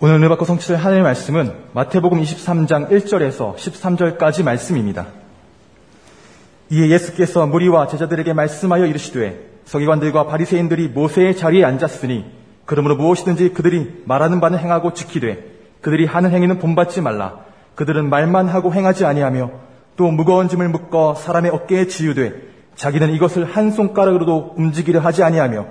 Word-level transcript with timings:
오늘 0.00 0.14
은혜 0.14 0.28
받고 0.28 0.44
성취될 0.44 0.76
하나님의 0.76 1.02
말씀은 1.02 1.52
마태복음 1.72 2.22
23장 2.22 2.88
1절에서 2.88 3.56
13절까지 3.56 4.44
말씀입니다. 4.44 5.08
이에 6.70 6.88
예수께서 6.90 7.48
무리와 7.48 7.88
제자들에게 7.88 8.32
말씀하여 8.32 8.86
이르시되 8.86 9.40
서기관들과 9.64 10.28
바리새인들이 10.28 10.86
모세의 10.86 11.36
자리에 11.36 11.64
앉았으니 11.64 12.26
그러므로 12.64 12.94
무엇이든지 12.94 13.54
그들이 13.54 14.04
말하는 14.04 14.40
바는 14.40 14.60
행하고 14.60 14.92
지키되 14.92 15.44
그들이 15.80 16.06
하는 16.06 16.30
행위는 16.30 16.60
본받지 16.60 17.00
말라 17.00 17.40
그들은 17.74 18.08
말만 18.08 18.46
하고 18.46 18.72
행하지 18.72 19.04
아니하며 19.04 19.50
또 19.96 20.12
무거운 20.12 20.48
짐을 20.48 20.68
묶어 20.68 21.16
사람의 21.16 21.50
어깨에 21.50 21.88
지유되 21.88 22.34
자기는 22.76 23.10
이것을 23.14 23.46
한 23.46 23.72
손가락으로도 23.72 24.54
움직이려 24.56 25.00
하지 25.00 25.24
아니하며 25.24 25.66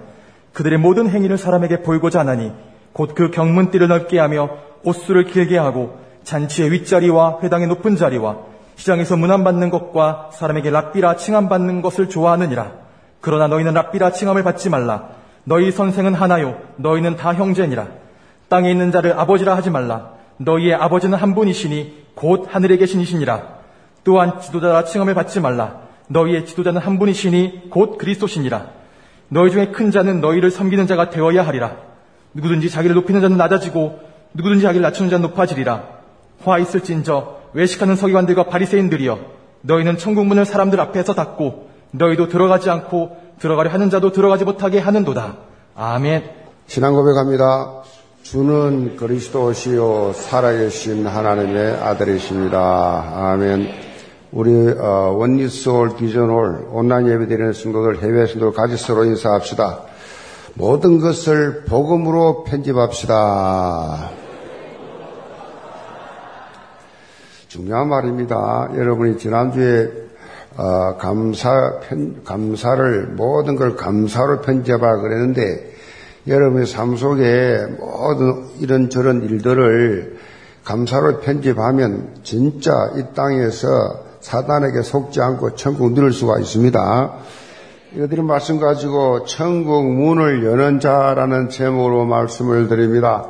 그들의 0.52 0.80
모든 0.80 1.10
행위를 1.10 1.38
사람에게 1.38 1.82
보이고자 1.82 2.20
하나니 2.20 2.52
곧 2.98 3.14
그 3.14 3.30
경문띠를 3.30 3.88
넓게 3.88 4.18
하며 4.18 4.50
옷수를 4.84 5.26
길게 5.26 5.58
하고 5.58 6.00
잔치의 6.24 6.72
윗자리와 6.72 7.40
회당의 7.44 7.68
높은 7.68 7.96
자리와 7.96 8.38
시장에서 8.76 9.16
문안 9.16 9.44
받는 9.44 9.70
것과 9.70 10.32
사람에게 10.34 10.72
랍비라 10.72 11.16
칭함 11.16 11.48
받는 11.48 11.82
것을 11.82 12.10
좋아하느니라. 12.10 12.72
그러나 13.22 13.48
너희는 13.48 13.74
랍비라 13.74 14.12
칭함을 14.12 14.44
받지 14.44 14.70
말라. 14.70 15.10
너희 15.44 15.72
선생은 15.72 16.14
하나요. 16.16 16.58
너희는 16.78 17.18
다 17.18 17.34
형제니라. 17.34 17.88
땅에 18.50 18.72
있는 18.72 18.92
자를 18.92 19.14
아버지라 19.14 19.56
하지 19.56 19.70
말라. 19.70 20.12
너희의 20.38 20.74
아버지는 20.74 21.18
한 21.18 21.36
분이시니 21.36 22.08
곧 22.16 22.48
하늘에 22.50 22.78
계신 22.78 23.00
이시니라. 23.02 23.44
또한 24.04 24.40
지도자라 24.40 24.84
칭함을 24.86 25.14
받지 25.14 25.40
말라. 25.40 25.82
너희의 26.08 26.46
지도자는 26.46 26.82
한 26.82 26.98
분이시니 27.00 27.70
곧 27.70 27.98
그리스도시니라. 27.98 28.66
너희 29.30 29.52
중에 29.52 29.68
큰 29.68 29.92
자는 29.92 30.22
너희를 30.22 30.52
섬기는 30.52 30.88
자가 30.88 31.10
되어야 31.10 31.46
하리라. 31.46 31.88
누구든지 32.34 32.70
자기를 32.70 32.96
높이는 32.96 33.22
자는 33.22 33.38
낮아지고 33.38 34.00
누구든지 34.34 34.64
자기를 34.64 34.82
낮추는 34.82 35.10
자는 35.10 35.30
높아지리라. 35.30 35.84
화 36.44 36.60
있을진저 36.60 37.38
외식하는 37.54 37.96
서기관들과 37.96 38.44
바리새인들이여 38.44 39.20
너희는 39.62 39.98
천국문을 39.98 40.46
사람들 40.46 40.80
앞에서 40.80 41.14
닫고 41.14 41.70
너희도 41.92 42.28
들어가지 42.28 42.70
않고 42.70 43.18
들어가려 43.40 43.72
하는 43.72 43.90
자도 43.90 44.12
들어가지 44.12 44.46
못하게 44.46 44.80
하는도다. 44.80 45.38
아멘. 45.76 46.30
신앙 46.68 46.94
고백합니다. 46.94 47.84
주는 48.24 48.98
그리스도시요 48.98 50.12
살아계신 50.14 51.08
하나님의 51.08 51.76
아들이십니다. 51.76 53.32
아멘. 53.32 53.70
우리 54.32 54.52
어, 54.78 55.16
원리스홀 55.18 55.96
기존홀 55.96 56.68
온라인 56.72 57.08
예배드리는 57.08 57.54
신도들 57.54 58.04
해외 58.04 58.26
같이 58.52 58.76
서로 58.76 59.06
인사합시다. 59.06 59.80
모든 60.58 61.00
것을 61.00 61.66
복음으로 61.66 62.44
편집합시다. 62.44 64.10
중요한 67.48 67.88
말입니다. 67.90 68.70
여러분이 68.76 69.20
지난주에 69.20 69.88
어, 70.58 70.98
감사 70.98 71.80
편, 71.82 72.24
감사를 72.24 73.06
모든 73.16 73.56
걸 73.56 73.76
감사로 73.76 74.42
편집하라 74.42 75.02
그랬는데 75.02 75.74
여러분의 76.28 76.66
삶 76.66 76.98
속에 76.98 77.68
모든 77.78 78.48
이런 78.60 78.90
저런 78.90 79.22
일들을 79.22 80.18
감사로 80.64 81.20
편집하면 81.20 82.16
진짜 82.24 82.72
이 82.96 83.04
땅에서 83.14 83.68
사단에게 84.22 84.82
속지 84.82 85.22
않고 85.22 85.54
천국 85.54 85.94
누릴 85.94 86.12
수가 86.12 86.40
있습니다. 86.40 87.14
이것들이 87.94 88.22
말씀 88.22 88.60
가지고 88.60 89.24
천국 89.24 89.86
문을 89.90 90.44
여는 90.44 90.82
자라는 90.82 91.48
제목으로 91.50 92.06
말씀을 92.06 92.68
드립니다. 92.68 93.30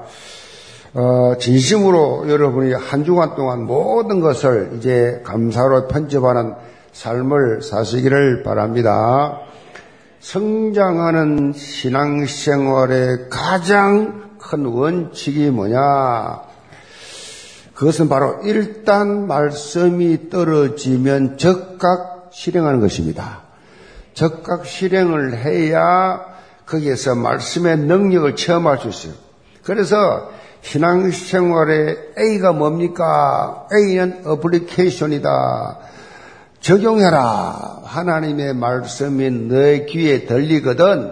어, 0.95 1.35
진심으로 1.37 2.27
여러분이 2.27 2.73
한 2.73 3.05
주간 3.05 3.35
동안 3.35 3.65
모든 3.65 4.19
것을 4.19 4.71
이제 4.77 5.21
감사로 5.23 5.87
편집하는 5.87 6.55
삶을 6.91 7.61
사시기를 7.61 8.41
바랍니다. 8.41 9.41
성장하는 10.21 11.53
신앙생활의 11.53 13.29
가장 13.29 14.37
큰 14.39 14.65
원칙이 14.65 15.51
뭐냐? 15.51 16.41
그것은 17.75 18.09
바로 18.09 18.39
일단 18.43 19.27
말씀이 19.27 20.31
떨어지면 20.31 21.37
즉각 21.37 22.29
실행하는 22.31 22.79
것입니다. 22.79 23.46
적각 24.17 24.65
실행을 24.65 25.37
해야 25.37 26.25
거기에서 26.65 27.13
말씀의 27.13 27.77
능력을 27.77 28.35
체험할 28.35 28.79
수 28.79 28.87
있어요. 28.87 29.13
그래서 29.63 30.31
신앙생활의 30.61 32.13
A가 32.17 32.51
뭡니까? 32.51 33.67
A는 33.71 34.23
어플리케이션이다. 34.25 35.77
적용해라. 36.61 37.81
하나님의 37.83 38.55
말씀이 38.55 39.29
너의 39.29 39.85
귀에 39.85 40.25
들리거든. 40.25 41.11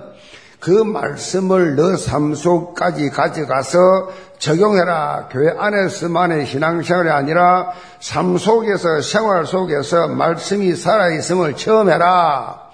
그 0.60 0.72
말씀을 0.72 1.76
너 1.76 1.96
삶 1.98 2.34
속까지 2.34 3.12
가져가서 3.12 4.10
적용해라. 4.40 5.30
교회 5.32 5.54
안에서만의 5.56 6.48
신앙생활이 6.48 7.12
아니라 7.12 7.72
삶 8.00 8.40
속에서 8.40 9.02
생활 9.02 9.46
속에서 9.46 10.08
말씀이 10.08 10.76
살아있음을 10.76 11.56
체험해라. 11.56 12.65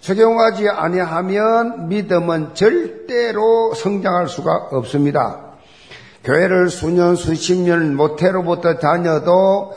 적용하지 0.00 0.68
아니하면 0.68 1.88
믿음은 1.88 2.54
절대로 2.54 3.74
성장할 3.74 4.28
수가 4.28 4.68
없습니다. 4.72 5.40
교회를 6.24 6.68
수년 6.68 7.16
수십 7.16 7.56
년 7.56 7.96
모태로부터 7.96 8.78
다녀도 8.78 9.74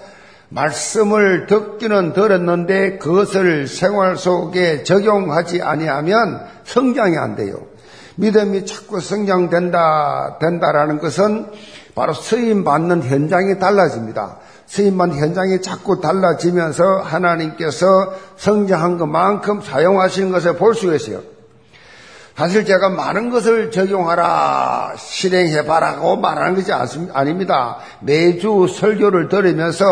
말씀을 0.49 1.47
듣기는 1.47 2.13
들었는데 2.13 2.97
그것을 2.99 3.67
생활 3.67 4.17
속에 4.17 4.83
적용하지 4.83 5.61
아니하면 5.61 6.45
성장이 6.63 7.17
안 7.17 7.35
돼요. 7.35 7.55
믿음이 8.15 8.65
자꾸 8.65 8.99
성장된다, 8.99 10.37
된다라는 10.39 10.99
것은 10.99 11.47
바로 11.95 12.13
쓰임 12.13 12.63
받는 12.63 13.03
현장이 13.03 13.59
달라집니다. 13.59 14.37
쓰임만 14.73 15.13
현장이 15.13 15.61
자꾸 15.61 16.01
달라지면서 16.01 17.01
하나님께서 17.03 17.85
성장한 18.37 18.97
것만큼 18.97 19.61
사용하시는 19.61 20.31
것을 20.31 20.55
볼 20.55 20.73
수가 20.73 20.95
있어요. 20.95 21.21
사실 22.35 22.65
제가 22.65 22.89
많은 22.89 23.29
것을 23.29 23.69
적용하라, 23.69 24.95
실행해봐라고 24.97 26.15
말하는 26.15 26.55
것이 26.55 26.73
아닙니다. 27.13 27.77
매주 28.01 28.65
설교를 28.67 29.29
들으면서 29.29 29.85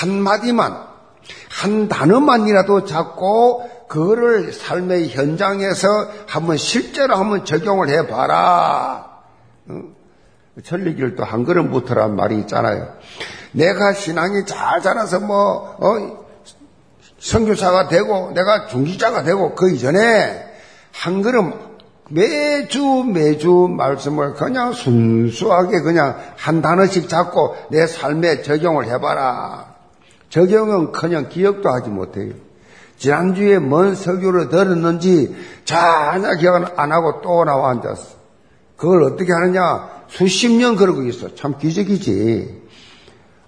한마디만, 0.00 0.74
한 1.50 1.88
단어만이라도 1.88 2.86
잡고 2.86 3.86
그거를 3.86 4.54
삶의 4.54 5.10
현장에서 5.10 5.88
한번 6.26 6.56
실제로 6.56 7.16
한번 7.16 7.44
적용을 7.44 7.90
해봐라. 7.90 9.10
천리길도 10.64 11.22
한 11.22 11.44
걸음 11.44 11.70
붙으란 11.70 12.16
말이 12.16 12.38
있잖아요. 12.38 12.88
내가 13.56 13.94
신앙이 13.94 14.44
잘 14.44 14.82
자라서 14.82 15.20
뭐, 15.20 15.76
어, 15.78 16.26
선교사가 17.18 17.88
되고, 17.88 18.32
내가 18.34 18.66
중지자가 18.66 19.22
되고, 19.22 19.54
그 19.54 19.72
이전에 19.72 20.44
한 20.92 21.22
걸음 21.22 21.54
매주 22.08 23.04
매주 23.12 23.68
말씀을 23.70 24.34
그냥 24.34 24.72
순수하게 24.72 25.80
그냥 25.80 26.16
한 26.36 26.62
단어씩 26.62 27.08
잡고 27.08 27.56
내 27.70 27.86
삶에 27.86 28.42
적용을 28.42 28.86
해봐라. 28.86 29.74
적용은 30.28 30.92
그냥 30.92 31.28
기억도 31.28 31.68
하지 31.68 31.88
못해요. 31.88 32.34
지난주에 32.98 33.58
뭔 33.58 33.94
설교를 33.94 34.48
들었는지 34.50 35.34
전혀 35.64 36.34
기억 36.36 36.78
안 36.78 36.92
하고 36.92 37.20
또 37.22 37.44
나와 37.44 37.70
앉았어. 37.70 38.16
그걸 38.76 39.02
어떻게 39.02 39.32
하느냐? 39.32 39.96
수십 40.08 40.50
년 40.52 40.76
그러고 40.76 41.02
있어. 41.02 41.34
참 41.34 41.58
기적이지. 41.58 42.65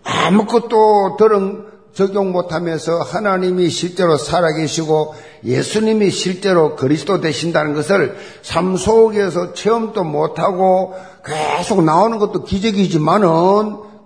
아무것도 0.08 1.16
들은 1.18 1.66
적용 1.92 2.32
못하면서 2.32 3.00
하나님이 3.00 3.68
실제로 3.68 4.16
살아계시고 4.16 5.14
예수님이 5.44 6.10
실제로 6.10 6.76
그리스도 6.76 7.20
되신다는 7.20 7.74
것을 7.74 8.16
삶 8.42 8.76
속에서 8.76 9.52
체험도 9.52 10.04
못하고 10.04 10.94
계속 11.24 11.82
나오는 11.82 12.18
것도 12.18 12.44
기적이지만은 12.44 13.28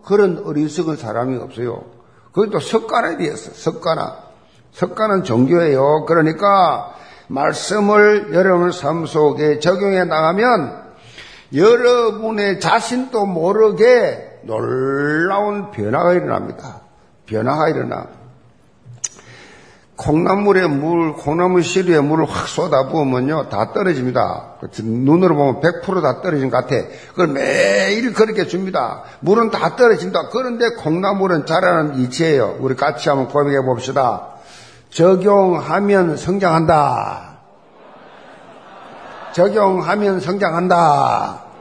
그런 0.04 0.42
어리석은 0.44 0.96
사람이 0.96 1.36
없어요. 1.38 1.84
그것도 2.32 2.60
석가에 2.60 3.18
비해서 3.18 3.50
석가나 3.52 4.16
석가는 4.72 5.24
종교예요. 5.24 6.06
그러니까 6.06 6.94
말씀을 7.28 8.30
여러분 8.32 8.72
삶 8.72 9.06
속에 9.06 9.60
적용해 9.60 10.04
나가면 10.04 10.82
여러분의 11.54 12.58
자신도 12.58 13.26
모르게 13.26 14.31
놀라운 14.42 15.70
변화가 15.70 16.14
일어납니다. 16.14 16.80
변화가 17.26 17.68
일어나. 17.68 18.06
콩나물에 19.96 20.66
물, 20.66 21.12
콩나물 21.12 21.62
시루에 21.62 22.00
물을 22.00 22.24
확 22.24 22.48
쏟아 22.48 22.88
부으면요, 22.88 23.48
다 23.48 23.72
떨어집니다. 23.72 24.56
눈으로 24.82 25.36
보면 25.36 25.60
100%다 25.60 26.22
떨어진 26.22 26.50
것 26.50 26.56
같아. 26.56 26.82
그걸 27.10 27.28
매일 27.28 28.12
그렇게 28.12 28.46
줍니다. 28.46 29.02
물은 29.20 29.50
다 29.50 29.76
떨어진다. 29.76 30.28
그런데 30.30 30.70
콩나물은 30.70 31.46
자라는 31.46 31.98
이치예요. 32.00 32.56
우리 32.60 32.74
같이 32.74 33.08
한번 33.08 33.28
고백해 33.28 33.60
봅시다. 33.62 34.28
적용하면 34.90 36.16
성장한다. 36.16 37.38
적용하면 39.32 40.20
성장한다. 40.20 41.51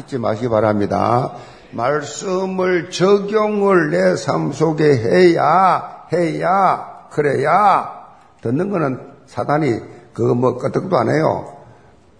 잊지 0.00 0.18
마시기 0.18 0.48
바랍니다. 0.48 1.34
말씀을 1.72 2.90
적용을 2.90 3.90
내 3.90 4.14
삶 4.16 4.52
속에 4.52 4.84
해야, 4.84 6.06
해야, 6.12 7.06
그래야, 7.10 8.06
듣는 8.42 8.70
거는 8.70 9.00
사단이 9.26 9.80
그거 10.12 10.34
뭐 10.34 10.56
끄떡도 10.58 10.96
안 10.96 11.08
해요. 11.08 11.56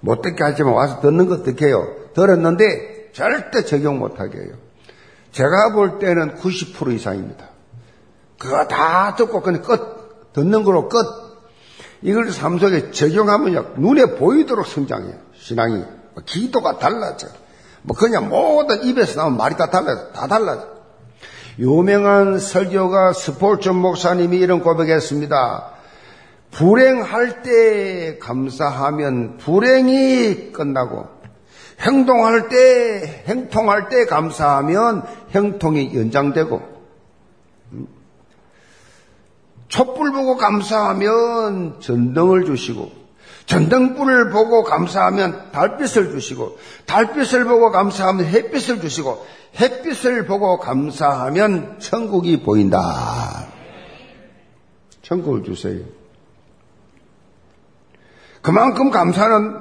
못 0.01 0.23
듣게 0.23 0.45
하지만 0.45 0.75
와서 0.75 1.01
듣는 1.01 1.29
거 1.29 1.35
어떻게 1.37 1.67
해요? 1.67 1.85
들었는데 2.15 3.11
절대 3.13 3.65
적용 3.65 3.99
못 3.99 4.21
하게 4.21 4.39
해요. 4.39 4.53
제가 5.33 5.73
볼 5.73 5.99
때는 5.99 6.37
90% 6.37 6.93
이상입니다. 6.95 7.47
그거 8.39 8.67
다 8.67 9.15
듣고 9.17 9.43
그냥 9.43 9.63
끝. 9.63 10.33
듣는 10.33 10.65
거로 10.65 10.89
끝. 10.89 11.05
이걸 12.03 12.31
삶 12.33 12.59
속에 12.59 12.93
적용하면요. 12.93 13.75
눈에 13.77 14.15
보이도록 14.17 14.67
성장해요. 14.67 15.15
신앙이. 15.35 15.85
기도가 16.25 16.79
달라져. 16.79 17.29
뭐 17.83 17.97
그냥 17.97 18.29
모든 18.29 18.83
입에서 18.85 19.21
나온 19.21 19.37
말이 19.37 19.57
다 19.57 19.71
달라져. 19.71 20.13
다 20.13 20.27
달라져. 20.27 20.69
유명한 21.59 22.39
설교가 22.39 23.13
스폴츠 23.13 23.71
목사님이 23.71 24.39
이런 24.39 24.61
고백했습니다. 24.61 25.71
불행할 26.51 27.43
때 27.43 28.19
감사하면 28.19 29.37
불행이 29.39 30.53
끝나고 30.53 31.09
행동할 31.81 32.49
때 32.49 33.25
행통할 33.27 33.89
때 33.89 34.05
감사하면 34.07 35.05
행통이 35.35 35.97
연장되고 35.97 36.63
음. 37.73 37.87
촛불 39.69 40.13
보고 40.13 40.37
감사하면 40.37 41.81
전등을 41.81 42.45
주시고 42.45 43.00
전등불을 43.51 44.31
보고 44.31 44.63
감사하면 44.63 45.51
달빛을 45.51 46.13
주시고 46.13 46.57
달빛을 46.87 47.45
보고 47.45 47.73
감사하면 47.73 48.27
햇빛을 48.27 48.81
주시고 48.81 49.27
햇빛을 49.61 50.27
보고 50.27 50.61
감사하면 50.61 51.81
천국이 51.81 52.43
보인다. 52.43 53.49
천국을 55.03 55.43
주세요. 55.43 55.81
그만큼 58.41 58.93
감사는 58.93 59.57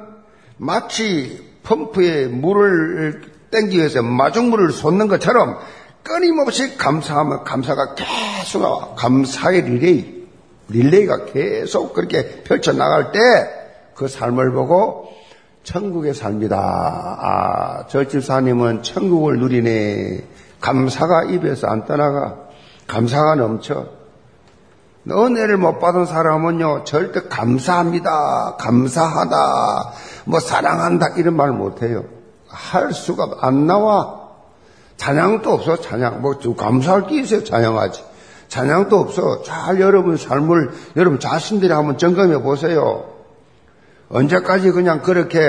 마치 0.57 1.43
펌프에 1.63 2.27
물을 2.27 3.23
땡기 3.49 3.75
위해서 3.75 4.03
마중물을 4.03 4.71
쏟는 4.71 5.07
것처럼 5.07 5.57
끊임없이 6.03 6.77
감사하면 6.77 7.43
감사가 7.43 7.95
계속. 7.95 8.95
감사의 8.95 9.63
릴레이. 9.63 10.19
릴레이가 10.67 11.25
계속 11.25 11.93
그렇게 11.93 12.43
펼쳐나갈 12.43 13.11
때 13.11 13.58
그 13.99 14.07
삶을 14.07 14.53
보고 14.53 15.09
천국의 15.63 16.13
삶이다. 16.13 16.57
아, 16.57 17.85
저 17.89 18.05
집사님은 18.05 18.81
천국을 18.81 19.39
누리네. 19.39 20.23
감사가 20.61 21.25
입에서 21.25 21.67
안 21.67 21.83
떠나가. 21.83 22.37
감사가 22.87 23.35
넘쳐. 23.35 23.87
은혜를 25.11 25.57
못 25.57 25.79
받은 25.79 26.05
사람은요, 26.05 26.85
절대 26.85 27.23
감사합니다. 27.27 28.55
감사하다. 28.57 29.93
뭐 30.23 30.39
사랑한다. 30.39 31.15
이런 31.17 31.35
말 31.35 31.51
못해요. 31.51 32.05
할 32.47 32.93
수가 32.93 33.27
안 33.41 33.67
나와. 33.67 34.29
찬양도 34.95 35.51
없어, 35.51 35.75
찬양. 35.81 36.21
뭐, 36.21 36.39
좀 36.39 36.55
감사할 36.55 37.07
게 37.07 37.19
있어요, 37.19 37.43
찬양하지. 37.43 38.01
찬양도 38.47 38.97
없어. 38.97 39.41
잘 39.43 39.81
여러분 39.81 40.15
삶을, 40.15 40.71
여러분 40.95 41.19
자신들이 41.19 41.73
한번 41.73 41.97
점검해 41.97 42.41
보세요. 42.41 43.18
언제까지 44.09 44.71
그냥 44.71 45.01
그렇게 45.01 45.39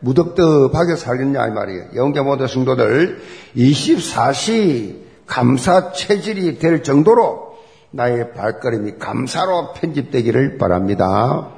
무덥덥하게 0.00 0.96
살겠냐, 0.96 1.46
이 1.46 1.50
말이에요. 1.50 1.84
영계 1.96 2.20
모든 2.20 2.46
성도들, 2.46 3.20
24시 3.56 5.02
감사 5.26 5.92
체질이 5.92 6.58
될 6.58 6.82
정도로 6.82 7.56
나의 7.90 8.32
발걸음이 8.32 8.98
감사로 8.98 9.72
편집되기를 9.74 10.58
바랍니다. 10.58 11.50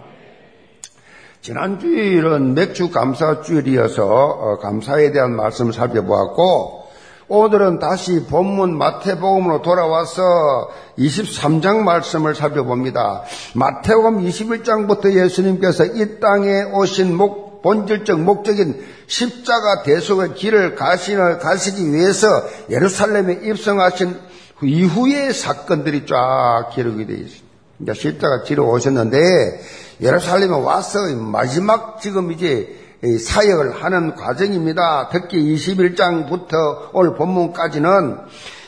지난주일은 1.40 2.54
맥주 2.54 2.90
감사주일이어서 2.90 4.06
어, 4.06 4.58
감사에 4.58 5.12
대한 5.12 5.36
말씀을 5.36 5.72
살펴보았고 5.72 6.83
오늘은 7.28 7.78
다시 7.78 8.24
본문 8.26 8.76
마태복음으로 8.76 9.62
돌아와서 9.62 10.22
23장 10.98 11.78
말씀을 11.78 12.34
살펴봅니다. 12.34 13.22
마태복음 13.54 14.22
21장부터 14.24 15.14
예수님께서 15.14 15.86
이 15.86 16.20
땅에 16.20 16.64
오신 16.64 17.16
목, 17.16 17.62
본질적 17.62 18.20
목적인 18.20 18.84
십자가 19.06 19.82
대속의 19.84 20.34
길을 20.34 20.74
가시는, 20.74 21.38
가시기 21.38 21.92
위해서 21.92 22.26
예루살렘에 22.68 23.40
입성하신 23.44 24.18
이후의 24.62 25.32
사건들이 25.32 26.04
쫙 26.06 26.70
기록이 26.74 27.06
되어 27.06 27.16
있습니다. 27.16 27.44
그러니까 27.78 28.00
십자가 28.00 28.42
지러 28.44 28.64
오셨는데 28.64 29.18
예루살렘에 30.02 30.50
와서 30.50 30.98
마지막 31.16 32.00
지금 32.00 32.32
이제 32.32 32.83
사역을 33.18 33.82
하는 33.82 34.14
과정입니다. 34.14 35.08
특히 35.12 35.54
21장부터 35.54 36.90
오늘 36.92 37.14
본문까지는 37.14 38.18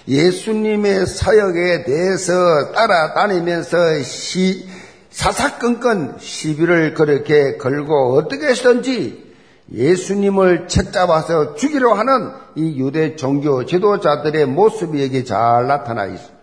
예수님의 0.09 1.07
사역에 1.07 1.85
대해서 1.85 2.73
따라다니면서 2.73 4.03
시, 4.03 4.69
사사건건 5.11 6.17
시비를 6.19 6.95
그렇게 6.95 7.57
걸고 7.57 8.17
어떻게 8.17 8.49
해서든지 8.49 9.25
예수님을 9.73 10.69
책잡아서 10.69 11.55
죽이려 11.55 11.95
하는 11.95 12.31
이 12.55 12.79
유대 12.79 13.17
종교 13.17 13.65
지도자들의 13.65 14.47
모습이 14.47 15.03
여기 15.03 15.25
잘 15.25 15.67
나타나 15.67 16.05
있습니다. 16.05 16.36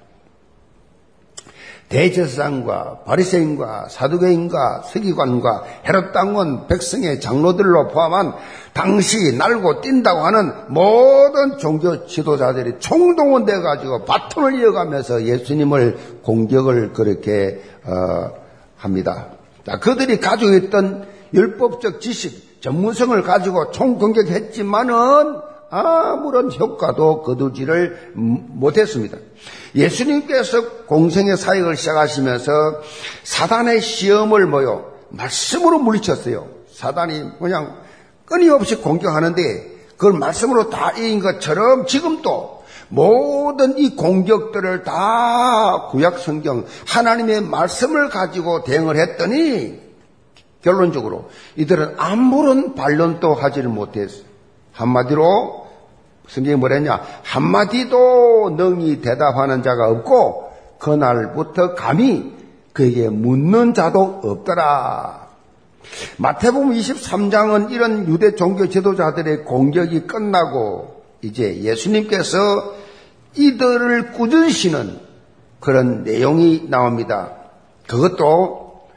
대제사장과 1.94 3.02
바리새인과 3.06 3.88
사두개인과 3.90 4.82
서기관과 4.82 5.64
헤롯 5.88 6.12
당원 6.12 6.66
백성의 6.68 7.22
장로들로 7.22 7.90
포함한 7.90 8.34
당시 8.74 9.38
날고 9.38 9.82
뛴다고 9.82 10.22
하는 10.22 10.52
모든 10.70 11.60
종교 11.60 12.08
지도자들이 12.08 12.80
총동원돼 12.80 13.62
가지고 13.62 14.06
바톤을 14.06 14.60
이어가면서 14.60 15.26
예수님을 15.26 16.22
공격을 16.24 16.94
그렇게 16.94 17.62
어, 17.86 18.32
합니다. 18.78 19.28
자, 19.66 19.78
그들이 19.78 20.20
가지고 20.20 20.54
있던 20.54 21.06
율법적 21.34 22.02
지식, 22.02 22.62
전문성을 22.62 23.22
가지고 23.22 23.72
총공격했지만은 23.72 25.53
아무런 25.74 26.52
효과도 26.52 27.24
거두지를 27.24 28.12
못했습니다. 28.14 29.18
예수님께서 29.74 30.86
공생의 30.86 31.36
사역을 31.36 31.76
시작하시면서 31.76 32.52
사단의 33.24 33.82
시험을 33.82 34.46
모여 34.46 34.94
말씀으로 35.10 35.80
물리쳤어요. 35.80 36.48
사단이 36.72 37.40
그냥 37.40 37.82
끊임없이 38.26 38.76
공격하는데 38.76 39.74
그걸 39.98 40.14
말씀으로 40.14 40.70
다 40.70 40.92
이긴 40.92 41.20
것처럼 41.20 41.88
지금도 41.88 42.62
모든 42.90 43.76
이 43.80 43.96
공격들을 43.96 44.84
다 44.84 45.88
구약 45.90 46.20
성경 46.20 46.66
하나님의 46.88 47.42
말씀을 47.42 48.10
가지고 48.10 48.64
대응을 48.64 48.96
했더니 48.96 49.82
결론적으로 50.62 51.30
이들은 51.56 51.96
아무런 51.98 52.76
반론도 52.76 53.34
하지를 53.34 53.70
못했어요. 53.70 54.34
한마디로 54.72 55.63
성경이 56.28 56.56
뭐랬냐? 56.58 57.02
한마디도 57.24 58.56
능히 58.58 59.02
대답하는 59.02 59.62
자가 59.62 59.90
없고 59.90 60.52
그날부터 60.80 61.76
감히 61.76 62.34
그에게 62.74 63.10
묻는 63.10 63.74
자도 63.74 64.22
없더라. 64.24 65.28
마태복음 66.18 66.74
23장은 66.74 67.72
이런 67.72 68.08
유대 68.08 68.36
종교 68.36 68.68
지도자들의 68.68 69.44
공격이 69.46 70.08
끝나고 70.08 71.04
이제 71.22 71.62
예수님께서 71.62 72.38
이들을 73.36 74.14
꾸짖으시는 74.14 75.00
그런 75.60 76.04
내용이 76.04 76.68
나옵니다. 76.70 77.32
그것도 77.88 78.88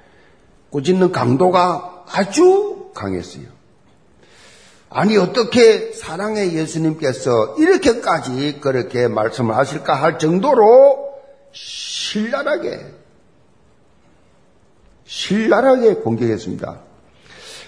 꾸짖는 0.70 1.12
강도가 1.12 2.04
아주 2.12 2.90
강했어요. 2.94 3.55
아니 4.88 5.16
어떻게 5.16 5.92
사랑의 5.92 6.54
예수님께서 6.54 7.56
이렇게까지 7.58 8.60
그렇게 8.60 9.08
말씀을 9.08 9.56
하실까 9.56 9.94
할 9.94 10.18
정도로 10.18 11.14
신랄하게 11.52 12.86
신랄하게 15.04 15.94
공격했습니다. 15.96 16.80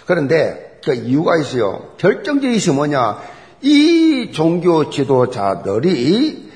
그런데 0.06 0.80
그 0.84 0.94
이유가 0.94 1.36
있어요. 1.36 1.94
결정적인 1.98 2.54
것이 2.54 2.70
뭐냐? 2.70 3.20
이 3.60 4.30
종교 4.32 4.88
지도자들이 4.88 6.50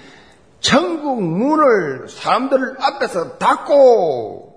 천국 0.61 1.23
문을 1.23 2.09
사람들 2.09 2.77
앞에서 2.79 3.37
닫고 3.39 4.53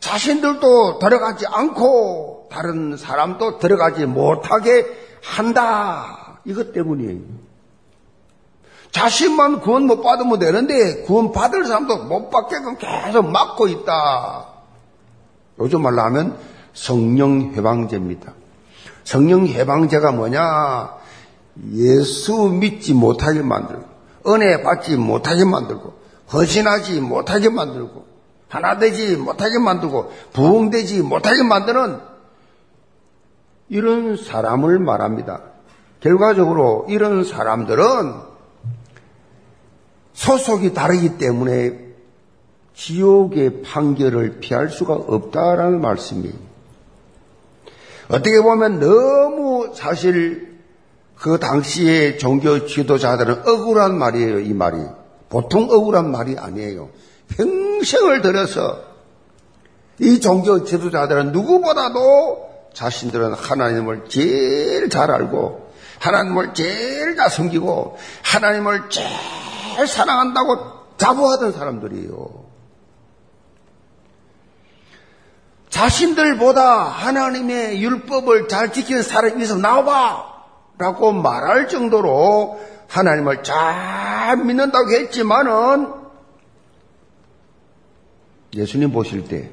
자신들도 0.00 0.98
들어가지 0.98 1.46
않고 1.46 2.48
다른 2.50 2.96
사람도 2.96 3.58
들어가지 3.58 4.04
못하게 4.06 5.07
한다. 5.22 6.40
이것 6.44 6.72
때문이에요. 6.72 7.20
자신만 8.90 9.60
구원 9.60 9.86
못 9.86 10.02
받으면 10.02 10.38
되는데 10.38 11.02
구원 11.02 11.32
받을 11.32 11.64
사람도 11.64 12.04
못 12.04 12.30
받게끔 12.30 12.76
계속 12.78 13.30
막고 13.30 13.68
있다. 13.68 14.46
요즘 15.60 15.82
말로 15.82 16.00
하면 16.02 16.38
성령 16.72 17.52
해방제입니다. 17.54 18.32
성령 19.04 19.46
해방제가 19.46 20.12
뭐냐? 20.12 20.96
예수 21.72 22.50
믿지 22.50 22.94
못하게 22.94 23.42
만들고, 23.42 23.84
은혜 24.28 24.62
받지 24.62 24.96
못하게 24.96 25.44
만들고, 25.44 25.94
헌신하지 26.32 27.00
못하게 27.00 27.48
만들고, 27.48 28.06
하나 28.48 28.78
되지 28.78 29.16
못하게 29.16 29.58
만들고, 29.58 30.12
부흥되지 30.32 31.02
못하게 31.02 31.42
만드는 31.42 31.98
이런 33.68 34.16
사람을 34.16 34.78
말합니다. 34.78 35.42
결과적으로 36.00 36.86
이런 36.88 37.24
사람들은 37.24 38.28
소속이 40.12 40.72
다르기 40.74 41.18
때문에 41.18 41.88
지옥의 42.74 43.62
판결을 43.62 44.38
피할 44.40 44.68
수가 44.68 44.94
없다라는 44.94 45.80
말씀이에요. 45.80 46.34
어떻게 48.08 48.40
보면 48.40 48.80
너무 48.80 49.72
사실 49.74 50.58
그 51.16 51.38
당시의 51.38 52.18
종교 52.18 52.64
지도자들은 52.64 53.46
억울한 53.46 53.98
말이에요, 53.98 54.40
이 54.40 54.52
말이. 54.54 54.78
보통 55.28 55.68
억울한 55.70 56.10
말이 56.10 56.38
아니에요. 56.38 56.88
평생을 57.36 58.22
들여서 58.22 58.82
이 60.00 60.20
종교 60.20 60.64
지도자들은 60.64 61.32
누구보다도 61.32 62.47
자신들은 62.74 63.34
하나님을 63.34 64.08
제일 64.08 64.88
잘 64.88 65.10
알고 65.10 65.72
하나님을 66.00 66.54
제일 66.54 67.16
다 67.16 67.28
섬기고 67.28 67.98
하나님을 68.22 68.88
제일 68.90 69.86
사랑한다고 69.86 70.96
자부하던 70.96 71.52
사람들이에요. 71.52 72.48
자신들보다 75.70 76.84
하나님의 76.84 77.82
율법을 77.82 78.48
잘 78.48 78.72
지키는 78.72 79.02
사람이 79.02 79.42
있어 79.42 79.56
나와봐! 79.56 80.38
라고 80.78 81.12
말할 81.12 81.68
정도로 81.68 82.60
하나님을 82.88 83.42
잘 83.42 84.36
믿는다고 84.38 84.90
했지만은 84.90 85.92
예수님 88.54 88.92
보실 88.92 89.28
때 89.28 89.50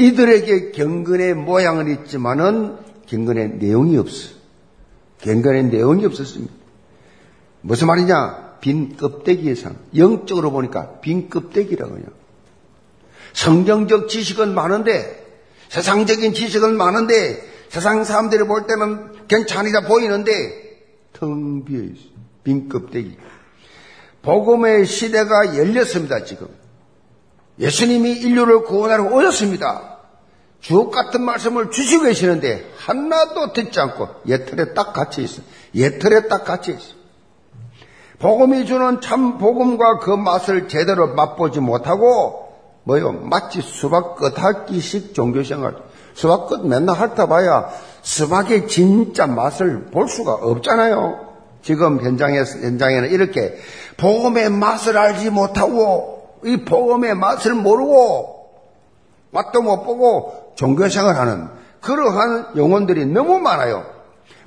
이들에게 0.00 0.72
경건의 0.72 1.34
모양은 1.34 1.88
있지만은 1.92 2.78
경건의 3.06 3.56
내용이 3.58 3.98
없어. 3.98 4.30
경건의 5.18 5.64
내용이 5.64 6.06
없었습니다. 6.06 6.52
무슨 7.60 7.86
말이냐? 7.86 8.56
빈 8.60 8.96
껍데기의 8.96 9.56
상. 9.56 9.76
영적으로 9.94 10.50
보니까 10.52 11.00
빈 11.00 11.28
껍데기라고 11.28 11.98
요. 11.98 12.04
성경적 13.34 14.08
지식은 14.08 14.54
많은데 14.54 15.26
세상적인 15.68 16.32
지식은 16.32 16.76
많은데 16.76 17.42
세상 17.68 18.02
사람들이 18.02 18.44
볼 18.44 18.66
때는 18.66 19.28
괜찮이다 19.28 19.86
보이는데 19.86 20.32
텅 21.12 21.64
비어 21.64 21.82
있어. 21.82 22.08
빈 22.42 22.68
껍데기. 22.68 23.16
복음의 24.22 24.86
시대가 24.86 25.56
열렸습니다, 25.56 26.24
지금. 26.24 26.48
예수님이 27.58 28.12
인류를 28.12 28.64
구원하러 28.64 29.04
오셨습니다. 29.04 29.89
주옥 30.60 30.92
같은 30.92 31.22
말씀을 31.22 31.70
주시고 31.70 32.04
계시는데 32.04 32.70
하나도 32.76 33.52
듣지 33.52 33.80
않고 33.80 34.08
예틀에 34.26 34.74
딱 34.74 34.92
갇혀 34.92 35.22
있어. 35.22 35.42
예틀에 35.74 36.28
딱 36.28 36.44
갇혀 36.44 36.72
있어. 36.72 37.00
복음이 38.18 38.66
주는 38.66 39.00
참 39.00 39.38
복음과 39.38 40.00
그 40.00 40.10
맛을 40.10 40.68
제대로 40.68 41.14
맛보지 41.14 41.60
못하고 41.60 42.50
뭐요? 42.84 43.12
마치 43.12 43.62
수박 43.62 44.16
끄닫기식 44.16 45.14
종교생활. 45.14 45.76
수박 46.14 46.48
끝 46.48 46.66
맨날 46.66 46.96
핥아봐야 46.96 47.70
수박의 48.02 48.68
진짜 48.68 49.26
맛을 49.26 49.86
볼 49.86 50.08
수가 50.08 50.34
없잖아요. 50.34 51.28
지금 51.62 52.00
현장에, 52.00 52.38
현장에는 52.38 53.10
이렇게 53.10 53.58
복음의 53.96 54.50
맛을 54.50 54.96
알지 54.98 55.30
못하고 55.30 56.38
이 56.44 56.64
복음의 56.64 57.14
맛을 57.14 57.54
모르고 57.54 58.39
맛도 59.30 59.62
못 59.62 59.84
보고 59.84 60.52
종교생활 60.56 61.16
하는 61.16 61.48
그러한 61.80 62.56
영혼들이 62.56 63.06
너무 63.06 63.38
많아요. 63.38 63.86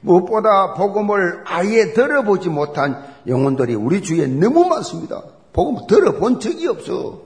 무엇보다 0.02 0.74
복음을 0.74 1.44
아예 1.46 1.94
들어보지 1.94 2.50
못한 2.50 3.04
영혼들이 3.28 3.76
우리 3.76 4.02
주위에 4.02 4.28
너무 4.28 4.66
많습니다. 4.66 5.24
복음 5.54 5.88
들어본 5.88 6.40
적이 6.40 6.68
없어. 6.68 7.22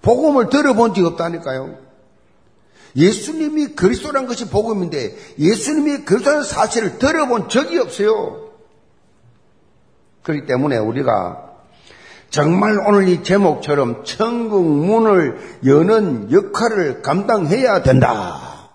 복음을 0.00 0.48
들어본 0.48 0.94
적이 0.94 1.06
없다니까요. 1.08 1.76
예수님이 2.94 3.68
그리스도란 3.68 4.26
것이 4.26 4.48
복음인데 4.48 5.16
예수님이 5.38 6.04
그리스도라는 6.04 6.44
사실을 6.44 6.98
들어본 6.98 7.48
적이 7.48 7.78
없어요. 7.78 8.50
그렇기 10.22 10.46
때문에 10.46 10.76
우리가 10.78 11.51
정말 12.32 12.78
오늘 12.86 13.08
이 13.08 13.22
제목처럼 13.22 14.04
천국 14.04 14.64
문을 14.64 15.38
여는 15.66 16.32
역할을 16.32 17.02
감당해야 17.02 17.82
된다. 17.82 18.70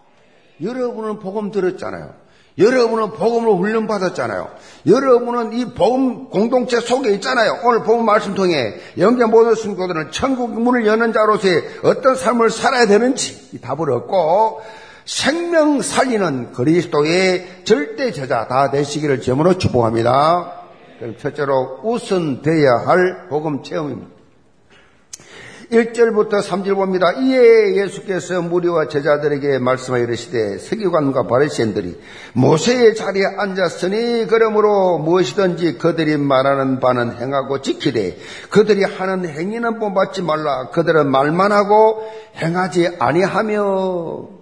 여러분은 0.62 1.18
복음 1.18 1.50
들었잖아요. 1.50 2.14
여러분은 2.60 3.14
복음으로 3.14 3.58
훈련받았잖아요. 3.58 4.50
여러분은 4.86 5.54
이 5.54 5.74
복음 5.74 6.30
공동체 6.30 6.80
속에 6.80 7.12
있잖아요. 7.16 7.58
오늘 7.64 7.82
복음 7.82 8.06
말씀 8.06 8.36
통해 8.36 8.76
영계 9.00 9.26
모든 9.26 9.56
순교들은 9.56 10.12
천국 10.12 10.52
문을 10.52 10.86
여는 10.86 11.12
자로서의 11.12 11.64
어떤 11.82 12.14
삶을 12.14 12.52
살아야 12.52 12.86
되는지 12.86 13.60
답을 13.60 13.92
얻고 13.92 14.62
생명 15.04 15.82
살리는 15.82 16.54
그리스도의 16.54 17.64
절대 17.64 18.12
제자 18.12 18.48
다 18.48 18.70
되시기를 18.70 19.22
제으로 19.22 19.58
축복합니다. 19.58 20.67
첫째로 21.20 21.82
우선돼야 21.84 22.72
할 22.86 23.28
복음 23.30 23.64
체험입니다. 23.64 24.18
1절부터 25.72 26.42
3절 26.42 26.76
봅니다. 26.76 27.12
이에 27.12 27.76
예수께서 27.76 28.42
무리와 28.42 28.88
제자들에게 28.88 29.60
말씀하여 29.60 30.04
이르시되 30.04 30.60
세계관과 30.60 31.28
바리새인들이 31.28 32.00
모세의 32.34 32.96
자리에 32.96 33.26
앉았으니 33.38 34.28
그러므로 34.28 34.98
무엇이든지 35.00 35.78
그들이 35.78 36.16
말하는 36.16 36.80
바는 36.80 37.18
행하고 37.18 37.62
지키되 37.62 38.18
그들이 38.50 38.84
하는 38.84 39.28
행위는 39.28 39.80
본받지 39.80 40.22
말라 40.22 40.70
그들은 40.70 41.12
말만 41.12 41.52
하고 41.52 42.02
행하지 42.38 42.96
아니하며 43.00 44.37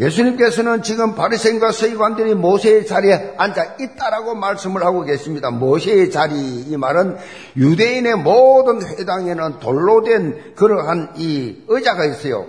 예수님께서는 0.00 0.82
지금 0.82 1.14
바리새인과 1.14 1.72
서기관들이 1.72 2.34
모세의 2.34 2.86
자리에 2.86 3.34
앉아 3.36 3.76
있다라고 3.80 4.36
말씀을 4.36 4.84
하고 4.84 5.02
계십니다. 5.02 5.50
모세의 5.50 6.10
자리 6.10 6.34
이 6.36 6.76
말은 6.76 7.16
유대인의 7.56 8.16
모든 8.16 8.80
회당에는 8.80 9.58
돌로 9.58 10.02
된 10.04 10.54
그러한 10.54 11.14
이 11.16 11.64
의자가 11.66 12.04
있어요. 12.04 12.46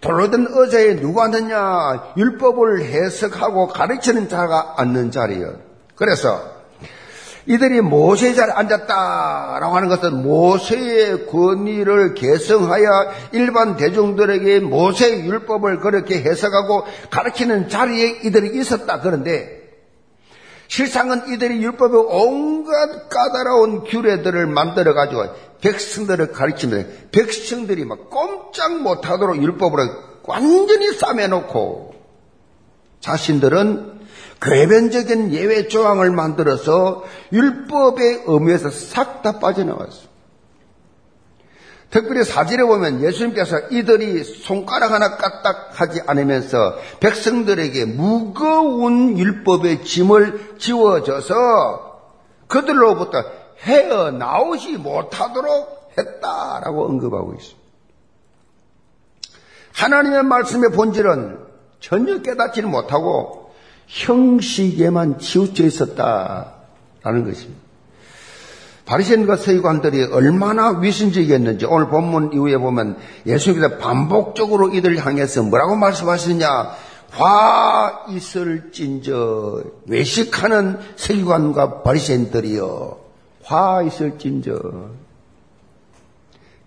돌로 0.00 0.30
된 0.30 0.46
의자에 0.48 0.96
누가 0.96 1.24
앉느냐? 1.24 2.14
율법을 2.16 2.84
해석하고 2.84 3.68
가르치는 3.68 4.28
자가 4.28 4.74
앉는 4.78 5.10
자리예요. 5.10 5.56
그래서 5.94 6.57
이들이 7.48 7.80
모세의 7.80 8.34
자리에 8.34 8.52
앉았다라고 8.52 9.74
하는 9.74 9.88
것은 9.88 10.22
모세의 10.22 11.26
권위를 11.28 12.12
개성하여 12.12 13.10
일반 13.32 13.76
대중들에게 13.76 14.60
모세의 14.60 15.24
율법을 15.24 15.80
그렇게 15.80 16.20
해석하고 16.20 16.84
가르치는 17.10 17.70
자리에 17.70 18.20
이들이 18.24 18.60
있었다. 18.60 19.00
그런데 19.00 19.58
실상은 20.68 21.26
이들이 21.32 21.62
율법의 21.64 22.04
온갖 22.08 23.08
까다로운 23.08 23.84
규례들을 23.84 24.46
만들어 24.46 24.92
가지고 24.92 25.24
백성들을 25.62 26.32
가르치면 26.32 27.08
백성들이 27.12 27.86
막 27.86 28.10
꼼짝 28.10 28.82
못하도록 28.82 29.42
율법으로 29.42 29.82
완전히 30.24 30.92
싸매놓고 30.92 31.94
자신들은 33.00 33.97
궤변적인 34.40 35.32
예외 35.32 35.68
조항을 35.68 36.10
만들어서 36.10 37.04
율법의 37.32 38.24
의미에서 38.26 38.70
싹 38.70 39.22
다 39.22 39.38
빠져나왔어. 39.40 40.08
특별히 41.90 42.22
사진에 42.22 42.62
보면 42.64 43.02
예수님께서 43.02 43.58
이들이 43.70 44.22
손가락 44.22 44.92
하나 44.92 45.16
까딱하지 45.16 46.02
않으면서 46.06 46.76
백성들에게 47.00 47.86
무거운 47.86 49.18
율법의 49.18 49.84
짐을 49.84 50.58
지워져서 50.58 52.00
그들로부터 52.46 53.24
헤어나오지 53.60 54.76
못하도록 54.76 55.92
했다라고 55.96 56.84
언급하고 56.84 57.34
있습니다. 57.34 57.58
하나님의 59.72 60.22
말씀의 60.24 60.70
본질은 60.72 61.38
전혀 61.80 62.20
깨닫지는 62.20 62.70
못하고 62.70 63.47
형식에만 63.88 65.18
치우쳐 65.18 65.64
있었다라는 65.64 67.24
것입니다. 67.24 67.68
바리새인과 68.84 69.36
서기관들이 69.36 70.04
얼마나 70.04 70.70
위선적이었는지 70.70 71.66
오늘 71.66 71.88
본문 71.88 72.32
이후에 72.32 72.56
보면 72.56 72.96
예수님께서 73.26 73.76
반복적으로 73.76 74.68
이들을 74.74 75.04
향해서 75.04 75.42
뭐라고 75.42 75.76
말씀하시느냐 75.76 76.48
화 77.10 78.06
있을진저 78.08 79.62
외식하는 79.86 80.78
서기관과 80.96 81.82
바리새인들이여 81.82 82.98
화 83.44 83.82
있을진저 83.82 84.58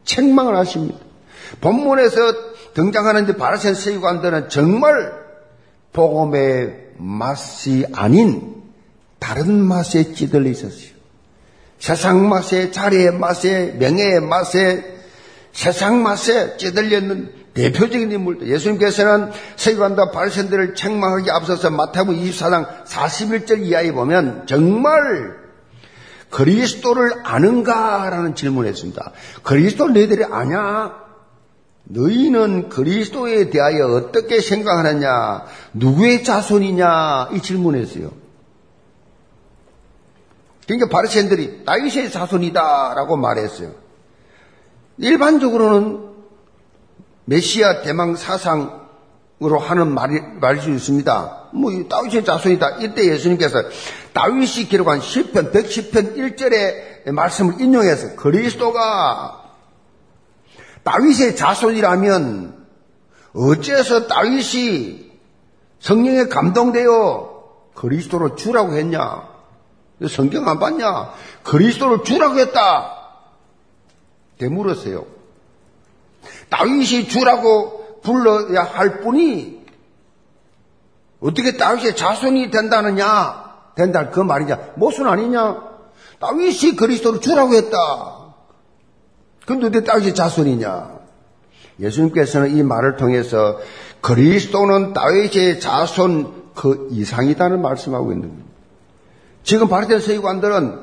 책망을 0.04 0.56
하십니다. 0.58 1.00
본문에서 1.60 2.18
등장하는 2.74 3.36
바리새인 3.36 3.74
서기관들은 3.74 4.50
정말 4.50 5.14
복음의 5.94 6.91
맛이 7.02 7.86
아닌 7.94 8.62
다른 9.20 9.62
맛에 9.62 10.14
찌들려 10.14 10.50
있었어요. 10.50 10.92
세상 11.80 12.30
맛에, 12.30 12.70
자리의 12.70 13.14
맛에, 13.14 13.76
명예의 13.80 14.22
맛에, 14.22 15.00
세상 15.52 16.04
맛에 16.04 16.58
찌들렸는 16.58 17.42
대표적인 17.54 18.12
인물들. 18.12 18.48
예수님께서는 18.50 19.32
세관과 19.58 20.12
바리새인들을 20.12 20.76
책망하기 20.76 21.32
앞서서 21.32 21.70
마태복음 21.72 22.22
24장 22.22 22.86
41절 22.86 23.66
이하에 23.66 23.92
보면 23.92 24.46
정말 24.48 25.42
그리스도를 26.30 27.12
아는가라는 27.24 28.36
질문을 28.36 28.70
했습니다. 28.70 29.12
그리스도를 29.44 29.94
너희들이 29.94 30.24
아냐? 30.26 30.94
너희는 31.94 32.70
그리스도에 32.70 33.50
대하여 33.50 33.88
어떻게 33.88 34.40
생각하느냐? 34.40 35.46
누구의 35.74 36.24
자손이냐? 36.24 37.30
이 37.34 37.42
질문했어요. 37.42 38.12
그러니까 40.66 40.90
바리새인들이 40.90 41.66
다윗의 41.66 42.12
자손이다라고 42.12 43.18
말했어요. 43.18 43.72
일반적으로는 44.98 46.12
메시아 47.26 47.82
대망 47.82 48.16
사상으로 48.16 49.60
하는 49.60 49.94
말이, 49.94 50.22
말일 50.40 50.62
수 50.62 50.70
있습니다. 50.70 51.50
뭐, 51.54 51.72
다윗의 51.90 52.24
자손이다. 52.24 52.78
이때 52.80 53.06
예수님께서 53.12 53.64
다윗이 54.14 54.68
기록한 54.70 55.00
10편, 55.00 55.52
110편 55.52 56.16
1절의 56.16 57.12
말씀을 57.12 57.60
인용해서 57.60 58.16
그리스도가 58.16 59.41
다윗의 60.84 61.36
자손이라면 61.36 62.66
어째서 63.34 64.08
다윗이 64.08 65.12
성령에 65.80 66.26
감동되어 66.26 67.32
그리스도로 67.76 68.36
주라고 68.36 68.74
했냐? 68.74 69.30
성경 70.10 70.48
안 70.48 70.60
봤냐? 70.60 71.14
그리스도를 71.44 72.04
주라고 72.04 72.40
했다. 72.40 72.98
되물었어요. 74.38 75.06
다윗이 76.50 77.08
주라고 77.08 78.02
불러야 78.02 78.64
할 78.64 79.02
뿐이 79.02 79.62
어떻게 81.20 81.56
다윗의 81.56 81.96
자손이 81.96 82.50
된다느냐? 82.50 83.52
된다 83.76 84.10
그 84.10 84.20
말이냐? 84.20 84.74
모순 84.76 85.08
아니냐? 85.08 85.72
다윗이 86.20 86.76
그리스도를 86.76 87.22
주라고 87.22 87.54
했다. 87.54 88.21
근데 89.60 89.78
왜 89.78 89.84
다윗의 89.84 90.16
자손이냐? 90.16 91.00
예수님께서는 91.80 92.56
이 92.56 92.64
말을 92.64 92.98
통해서 92.98 93.60
그리스도는 94.02 94.94
다윗의 94.94 95.60
자손 95.60 96.54
그 96.56 96.88
이상이다는 96.92 97.62
말씀하고 97.62 98.12
있는 98.12 98.30
겁니다. 98.30 98.50
지금 99.44 99.68
바리새인 99.68 100.00
서기관들은 100.00 100.80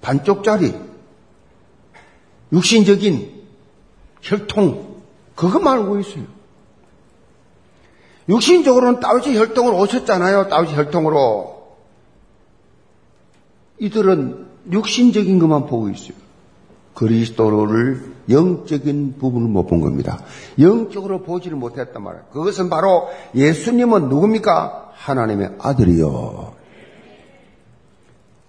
반쪽짜리 0.00 0.74
육신적인 2.52 3.42
혈통 4.22 5.02
그것만 5.34 5.78
알고 5.80 5.98
있어요. 6.00 6.24
육신적으로는 8.28 9.00
다윗의 9.00 9.38
혈통으로 9.38 9.78
오셨잖아요. 9.78 10.48
다윗의 10.48 10.76
혈통으로. 10.76 11.76
이들은 13.78 14.46
육신적인 14.70 15.38
것만 15.38 15.66
보고 15.66 15.88
있어요. 15.88 16.27
그리스도를 16.98 18.02
영적인 18.28 19.14
부분을 19.18 19.48
못 19.48 19.68
본 19.68 19.80
겁니다. 19.80 20.18
영적으로 20.58 21.22
보지를 21.22 21.56
못했단 21.56 22.02
말이에요. 22.02 22.24
그것은 22.32 22.68
바로 22.68 23.08
예수님은 23.34 24.08
누굽니까? 24.08 24.90
하나님의 24.94 25.52
아들이요. 25.60 26.52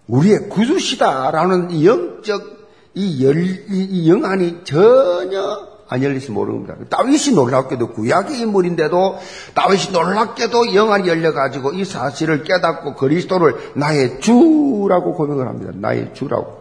우리의 0.07 0.49
구주시다라는 0.49 1.83
영적 1.83 2.59
이, 2.95 3.23
열, 3.23 3.37
이 3.69 4.09
영안이 4.09 4.63
전혀 4.63 5.69
안 5.87 6.03
열릴지 6.03 6.31
모릅니다. 6.31 6.75
다윗이 6.89 7.35
놀랍게도 7.35 7.89
구약의 7.93 8.39
인물인데도 8.39 9.17
다윗이 9.53 9.91
놀랍게도 9.91 10.73
영안이 10.73 11.07
열려가지고 11.07 11.73
이 11.73 11.85
사실을 11.85 12.43
깨닫고 12.43 12.95
그리스도를 12.95 13.73
나의 13.75 14.19
주라고 14.19 15.13
고백을 15.13 15.47
합니다. 15.47 15.71
나의 15.75 16.13
주라고. 16.13 16.58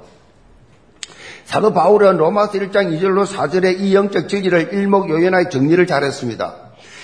사도 1.48 1.72
바울은 1.72 2.18
로마서 2.18 2.52
1장 2.58 2.92
2절로 2.92 3.24
4절의 3.24 3.80
이 3.80 3.94
영적 3.94 4.28
진리를 4.28 4.74
일목요연하게 4.74 5.48
정리를 5.48 5.86
잘했습니다. 5.86 6.54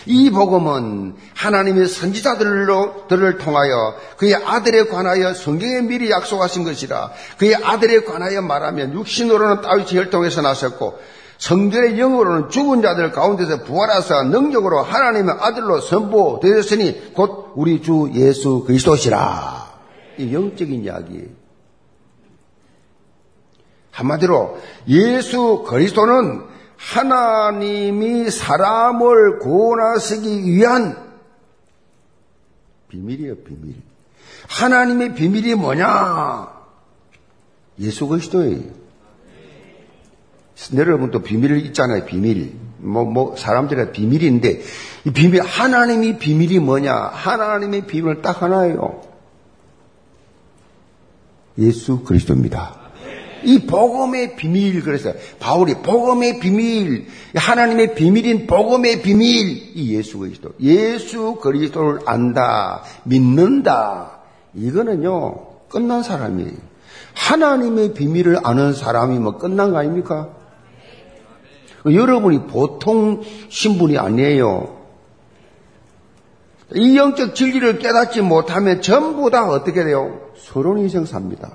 이 0.04 0.28
복음은 0.28 1.14
하나님의 1.34 1.88
선지자들로 1.88 3.06
들을 3.08 3.38
통하여 3.38 3.94
그의 4.18 4.34
아들에 4.34 4.84
관하여 4.84 5.32
성경에 5.32 5.80
미리 5.80 6.10
약속하신 6.10 6.64
것이라 6.64 7.12
그의 7.38 7.54
아들에 7.54 8.04
관하여 8.04 8.42
말하면 8.42 8.92
육신으로는 8.92 9.62
다윗의 9.62 9.96
혈통에서 9.96 10.42
나셨고 10.42 10.98
성전의 11.38 11.98
영으로는 11.98 12.50
죽은 12.50 12.82
자들 12.82 13.12
가운데서 13.12 13.64
부활하사 13.64 14.24
능력으로 14.24 14.82
하나님의 14.82 15.36
아들로 15.40 15.80
선보되었으니 15.80 17.14
곧 17.14 17.52
우리 17.54 17.80
주 17.80 18.10
예수 18.12 18.62
그리스도시라. 18.66 19.72
이 20.18 20.34
영적인 20.34 20.84
이야기예요. 20.84 21.43
한마디로 23.94 24.60
예수 24.88 25.64
그리스도는 25.66 26.42
하나님이 26.76 28.30
사람을 28.30 29.38
구원하시기 29.38 30.44
위한 30.44 30.96
비밀이에요, 32.88 33.36
비밀. 33.36 33.76
하나님의 34.48 35.14
비밀이 35.14 35.54
뭐냐? 35.54 36.48
예수 37.80 38.06
그리스도예요. 38.06 38.84
여러분도 40.76 41.22
비밀을 41.22 41.64
있잖아요, 41.66 42.04
비밀. 42.04 42.52
뭐, 42.78 43.04
뭐, 43.04 43.36
사람들의 43.36 43.92
비밀인데, 43.92 44.62
이 45.06 45.10
비밀, 45.10 45.40
하나님이 45.42 46.18
비밀이 46.18 46.58
뭐냐? 46.58 46.94
하나님의 46.94 47.86
비밀은 47.86 48.22
딱 48.22 48.42
하나예요. 48.42 49.02
예수 51.58 52.00
그리스도입니다. 52.00 52.83
이 53.44 53.66
복음의 53.66 54.36
비밀 54.36 54.82
그래서 54.82 55.12
바울이 55.38 55.74
복음의 55.74 56.40
비밀 56.40 57.06
하나님의 57.34 57.94
비밀인 57.94 58.46
복음의 58.46 59.02
비밀 59.02 59.72
이 59.74 59.94
예수 59.94 60.18
그리스도 60.18 60.50
예수 60.60 61.36
그리스도를 61.36 62.00
안다 62.06 62.82
믿는다 63.04 64.20
이거는요 64.54 65.68
끝난 65.68 66.02
사람이에요 66.02 66.74
하나님의 67.14 67.94
비밀을 67.94 68.38
아는 68.42 68.72
사람이 68.72 69.18
뭐 69.18 69.38
끝난 69.38 69.72
거 69.72 69.78
아닙니까? 69.78 70.30
여러분이 71.86 72.46
보통 72.46 73.22
신분이 73.48 73.98
아니에요. 73.98 74.82
이 76.74 76.96
영적 76.96 77.34
진리를 77.34 77.78
깨닫지 77.78 78.22
못하면 78.22 78.80
전부 78.80 79.30
다 79.30 79.46
어떻게 79.46 79.84
돼요? 79.84 80.20
서론 80.36 80.78
인생 80.78 81.04
삽니다. 81.04 81.52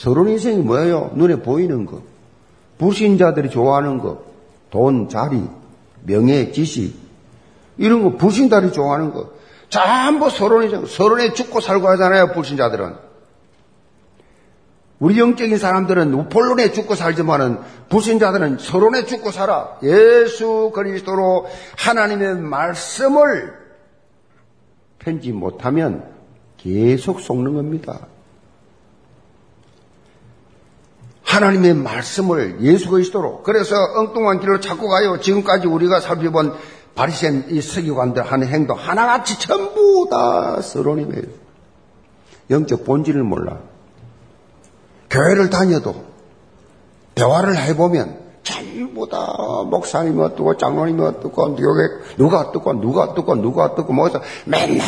서론 0.00 0.30
인생이 0.30 0.62
뭐예요? 0.62 1.10
눈에 1.14 1.42
보이는 1.42 1.84
거. 1.84 2.00
불신자들이 2.78 3.50
좋아하는 3.50 3.98
거. 3.98 4.22
돈, 4.70 5.10
자리, 5.10 5.42
명예, 6.04 6.52
지식. 6.52 6.96
이런 7.76 8.02
거 8.02 8.16
불신자들이 8.16 8.72
좋아하는 8.72 9.12
거. 9.12 9.28
전부 9.68 10.30
서론이죠. 10.30 10.86
서론에 10.86 11.34
죽고 11.34 11.60
살고 11.60 11.86
하잖아요, 11.88 12.32
불신자들은. 12.32 12.94
우리 15.00 15.18
영적인 15.18 15.58
사람들은 15.58 16.30
본론에 16.30 16.72
죽고 16.72 16.94
살지만은 16.94 17.58
불신자들은 17.90 18.56
서론에 18.56 19.04
죽고 19.04 19.30
살아. 19.30 19.76
예수 19.82 20.72
그리스도로 20.74 21.46
하나님의 21.76 22.36
말씀을 22.36 23.52
편지 24.98 25.32
못하면 25.32 26.04
계속 26.56 27.20
속는 27.20 27.52
겁니다. 27.52 28.06
하나님의 31.30 31.74
말씀을 31.74 32.58
예수 32.62 32.90
그리스도로 32.90 33.42
그래서 33.42 33.76
엉뚱한 33.96 34.40
길로 34.40 34.58
찾고 34.58 34.88
가요. 34.88 35.20
지금까지 35.20 35.68
우리가 35.68 36.00
살펴본 36.00 36.54
바리새인 36.96 37.46
이 37.50 37.60
서기관들 37.60 38.24
하는 38.24 38.48
행동 38.48 38.76
하나같이 38.76 39.38
전부 39.38 40.08
다 40.10 40.60
서론이에요. 40.60 41.22
영적 42.50 42.84
본질을 42.84 43.22
몰라. 43.22 43.58
교회를 45.08 45.50
다녀도 45.50 46.04
대화를 47.14 47.56
해보면 47.56 48.18
전부 48.42 49.08
다 49.08 49.18
목사님이 49.70 50.20
어떻고 50.22 50.56
장로님이 50.56 51.00
어떻고 51.00 51.56
누가 52.16 52.40
어떻고 52.40 52.72
누가 52.80 53.02
어떻고 53.02 53.36
누가 53.36 53.64
어떻고 53.64 53.92
뭐해서 53.92 54.20
맨날 54.46 54.80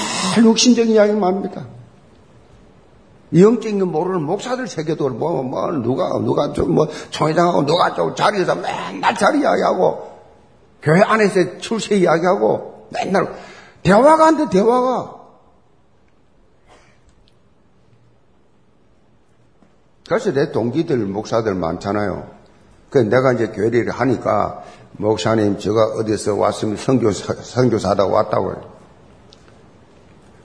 육신적인 0.45 0.93
이야기만 0.93 1.23
합니다. 1.23 1.67
영적인 3.35 3.79
거 3.79 3.87
모르는 3.87 4.23
목사들 4.23 4.67
세계도 4.69 5.09
뭐, 5.11 5.43
뭐, 5.43 5.71
누가, 5.73 6.09
누가 6.19 6.53
좀, 6.53 6.75
뭐, 6.75 6.89
총회장하고 7.11 7.65
누가 7.67 7.95
좀 7.95 8.15
자리에서 8.15 8.55
맨날 8.55 9.15
자리 9.17 9.41
이야기하고, 9.41 10.13
교회 10.83 11.01
안에서 11.01 11.59
출세 11.59 11.97
이야기하고, 11.97 12.89
맨날, 12.91 13.35
대화가 13.83 14.27
안 14.27 14.37
돼, 14.37 14.49
대화가. 14.51 15.23
그래서 20.07 20.33
내 20.33 20.53
동기들, 20.53 20.99
목사들 20.99 21.55
많잖아요. 21.55 22.29
그 22.91 22.99
내가 22.99 23.33
이제 23.33 23.49
교회를 23.49 23.91
하니까, 23.91 24.63
목사님, 24.93 25.59
제가 25.59 25.95
어디서 25.97 26.35
왔으면 26.35 26.77
선교사, 26.77 27.35
선교사다 27.35 28.07
왔다고. 28.07 28.72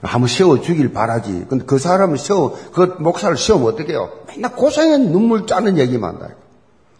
한번 0.02 0.28
세워주길 0.28 0.92
바라지. 0.92 1.46
근데 1.48 1.64
그 1.64 1.78
사람을 1.78 2.18
세워, 2.18 2.56
그 2.72 2.96
목사를 3.00 3.36
세우면 3.36 3.74
어떡해요? 3.74 4.10
맨날 4.28 4.54
고생해 4.54 4.98
눈물 4.98 5.46
짜는 5.46 5.78
얘기만 5.78 6.14
한다. 6.14 6.28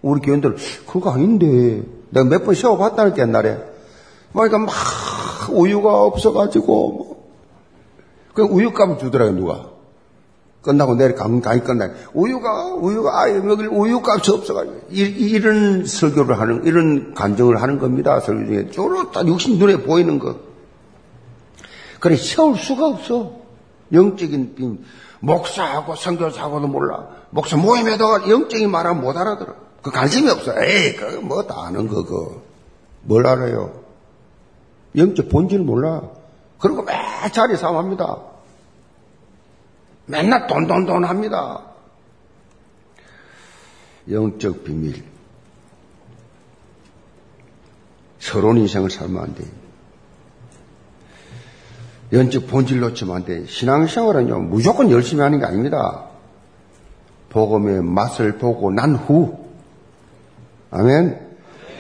우리 0.02 0.20
교인들, 0.20 0.56
그거 0.86 1.10
아닌데. 1.10 1.82
내가 2.10 2.26
몇 2.26 2.44
번 2.44 2.54
세워봤다니까, 2.54 3.18
옛날에. 3.22 3.58
그러니까 4.32 4.58
막 4.58 4.72
우유가 5.50 6.02
없어가지고, 6.02 6.66
뭐. 6.92 7.28
그 8.34 8.42
우유값을 8.42 8.98
주더라고요, 8.98 9.36
누가. 9.36 9.66
끝나고 10.62 10.96
내일 10.96 11.14
강, 11.14 11.40
강의 11.40 11.62
끝나고. 11.62 11.94
우유가, 12.14 12.74
우유가, 12.74 13.22
아예 13.22 13.34
먹을 13.38 13.68
우유값이 13.68 14.30
없어가지고. 14.30 14.76
이, 14.90 15.02
이런 15.02 15.84
설교를 15.84 16.38
하는, 16.40 16.64
이런 16.64 17.14
간정을 17.14 17.60
하는 17.62 17.78
겁니다. 17.78 18.20
설교 18.20 18.46
중에. 18.46 18.70
주로 18.70 19.10
다 19.10 19.24
육신 19.26 19.58
눈에 19.58 19.82
보이는 19.82 20.18
것. 20.18 20.47
그래, 22.00 22.16
세울 22.16 22.56
수가 22.56 22.86
없어. 22.86 23.32
영적인, 23.92 24.84
목사하고 25.20 25.94
선교사하고도 25.96 26.68
몰라. 26.68 27.08
목사 27.30 27.56
모임에도 27.56 28.28
영적인 28.28 28.70
말하면 28.70 29.02
못 29.02 29.16
알아들어. 29.16 29.54
그 29.82 29.90
관심이 29.90 30.28
없어. 30.30 30.52
에이, 30.62 30.96
그거 30.96 31.20
뭐 31.22 31.46
다 31.46 31.64
아는 31.66 31.88
거, 31.88 32.04
그. 32.04 32.42
뭘 33.02 33.26
알아요? 33.26 33.82
영적 34.96 35.28
본질 35.28 35.60
몰라. 35.60 36.02
그리고 36.58 36.82
매 36.82 36.92
자리 37.32 37.56
싸움합니다. 37.56 38.18
맨날 40.06 40.46
돈, 40.46 40.66
돈, 40.66 40.86
돈 40.86 41.04
합니다. 41.04 41.62
영적 44.10 44.64
비밀. 44.64 45.04
서론 48.18 48.58
인생을 48.58 48.90
살면 48.90 49.22
안 49.22 49.34
돼. 49.34 49.44
연적 52.12 52.46
본질 52.46 52.80
놓치면 52.80 53.16
안 53.16 53.24
돼. 53.24 53.46
신앙생활은요, 53.46 54.40
무조건 54.40 54.90
열심히 54.90 55.22
하는 55.22 55.38
게 55.38 55.44
아닙니다. 55.44 56.04
복음의 57.30 57.82
맛을 57.82 58.38
보고 58.38 58.70
난 58.70 58.94
후, 58.94 59.38
아멘. 60.70 61.28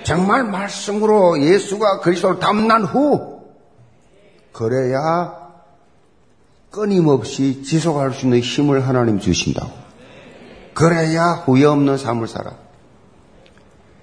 정말 0.04 0.44
말씀으로 0.44 1.40
예수가 1.40 2.00
그리스도를 2.00 2.38
담난 2.38 2.84
후, 2.84 3.40
그래야 4.52 5.34
끊임없이 6.70 7.62
지속할 7.62 8.12
수 8.12 8.26
있는 8.26 8.40
힘을 8.40 8.86
하나님 8.86 9.18
주신다고. 9.18 9.70
그래야 10.74 11.42
후회 11.44 11.64
없는 11.64 11.96
삶을 11.96 12.28
살아. 12.28 12.52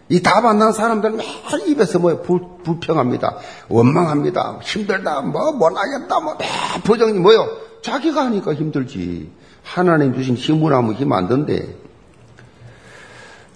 이 0.09 0.21
다 0.21 0.39
만난 0.41 0.71
사람들은 0.71 1.17
매일 1.17 1.67
입에서 1.69 1.97
뭐 1.99 2.21
불, 2.21 2.41
불평합니다. 2.63 3.37
원망합니다. 3.69 4.59
힘들다. 4.61 5.21
뭐 5.21 5.51
못하겠다. 5.53 6.19
뭐 6.19 6.37
부정이 6.83 7.13
뭐요? 7.19 7.47
자기가 7.81 8.25
하니까 8.25 8.53
힘들지. 8.53 9.31
하나님 9.63 10.13
주신 10.13 10.35
힘을 10.35 10.73
하면 10.73 10.93
힘 10.93 11.11
안 11.11 11.27
든대. 11.27 11.67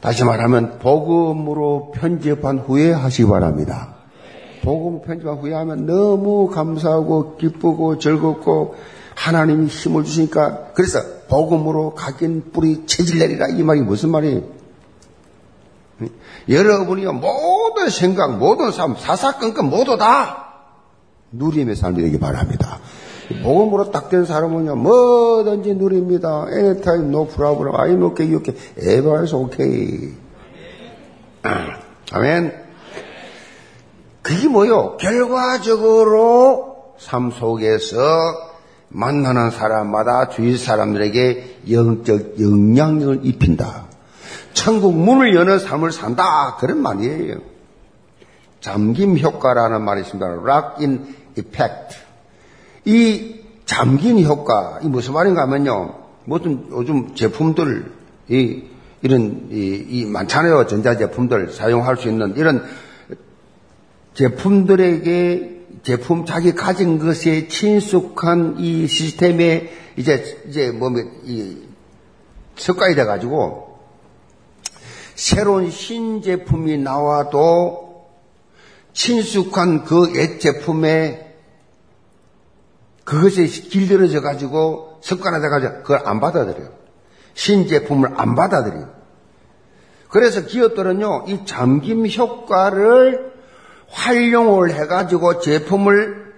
다시 0.01 0.23
말하면 0.23 0.79
복음으로 0.79 1.91
편집한 1.93 2.59
후에 2.59 2.93
하시기 2.93 3.27
바랍니다. 3.29 3.95
복음 4.63 5.01
편집한 5.01 5.37
후에 5.37 5.53
하면 5.53 5.85
너무 5.85 6.49
감사하고 6.49 7.37
기쁘고 7.37 7.99
즐겁고 7.99 8.75
하나님이 9.15 9.67
힘을 9.67 10.03
주시니까 10.03 10.69
그래서 10.73 10.99
복음으로 11.27 11.93
각인 11.95 12.51
뿌리 12.53 12.85
체질 12.85 13.19
내리라 13.19 13.47
이 13.49 13.61
말이 13.63 13.81
무슨 13.81 14.09
말이에요? 14.09 14.41
여러분이 16.47 17.05
모든 17.05 17.89
생각, 17.89 18.37
모든 18.37 18.71
삶, 18.71 18.95
사사건건 18.95 19.69
모두 19.69 19.97
다 19.97 20.53
누림의 21.31 21.75
삶이 21.75 22.01
되기 22.01 22.19
바랍니다. 22.19 22.79
복음으로 23.43 23.91
딱 23.91 24.09
된 24.09 24.25
사람은요, 24.25 24.75
뭐든지 24.75 25.75
누립니다. 25.75 26.47
Anytime, 26.51 27.09
no 27.09 27.27
problem. 27.27 27.75
I'm 27.75 28.03
okay, 28.11 28.35
okay. 28.35 28.55
Everyone's 28.77 29.33
okay. 29.33 30.15
아멘. 32.11 32.53
그게 34.23 34.47
뭐요? 34.47 34.97
결과적으로 34.97 36.93
삶 36.97 37.31
속에서 37.31 37.97
만나는 38.89 39.51
사람마다 39.51 40.29
주위 40.29 40.57
사람들에게 40.57 41.61
영적 41.71 42.41
영향력을 42.41 43.21
입힌다. 43.23 43.88
천국 44.59 44.93
문을 44.93 45.33
여는 45.35 45.57
삶을 45.57 45.93
산다. 45.93 46.57
그런 46.59 46.81
말이에요. 46.81 47.37
잠김 48.59 49.17
효과라는 49.17 49.81
말이 49.81 50.01
있습니다. 50.01 50.27
lock 50.27 50.85
in 50.85 51.15
effect. 51.37 51.97
이 52.83 53.39
잠긴 53.63 54.21
효과, 54.25 54.79
이 54.83 54.87
무슨 54.87 55.13
말인가 55.13 55.43
하면요. 55.43 55.95
무슨 56.25 56.67
요즘 56.71 57.15
제품들, 57.15 57.89
이, 58.27 58.63
이런, 59.01 59.47
이, 59.49 59.85
이 59.87 60.05
많잖아요. 60.05 60.67
전자제품들 60.67 61.53
사용할 61.53 61.95
수 61.95 62.09
있는 62.09 62.35
이런 62.35 62.65
제품들에게 64.13 65.59
제품 65.83 66.25
자기 66.25 66.53
가진 66.53 66.99
것에 66.99 67.47
친숙한 67.47 68.55
이 68.59 68.87
시스템에 68.87 69.71
이제, 69.95 70.37
이제 70.49 70.71
뭐, 70.71 70.91
이, 71.23 71.55
습관이 72.57 72.95
돼 72.95 73.05
가지고 73.05 73.68
새로운 75.19 75.69
신제품이 75.69 76.77
나와도 76.77 78.07
친숙한 78.93 79.83
그 79.83 80.15
옛 80.15 80.39
제품에 80.39 81.35
그것에 83.03 83.45
길들여져 83.45 84.21
가지고 84.21 84.99
습관화돼 85.01 85.49
가지고 85.49 85.73
그걸 85.81 86.03
안 86.05 86.21
받아들여요. 86.21 86.69
신제품을 87.33 88.13
안 88.15 88.35
받아들여요. 88.35 88.89
그래서 90.07 90.45
기업들은요, 90.45 91.25
이 91.27 91.45
잠김 91.45 92.07
효과를 92.07 93.33
활용을 93.89 94.73
해가지고 94.73 95.41
제품을 95.41 96.33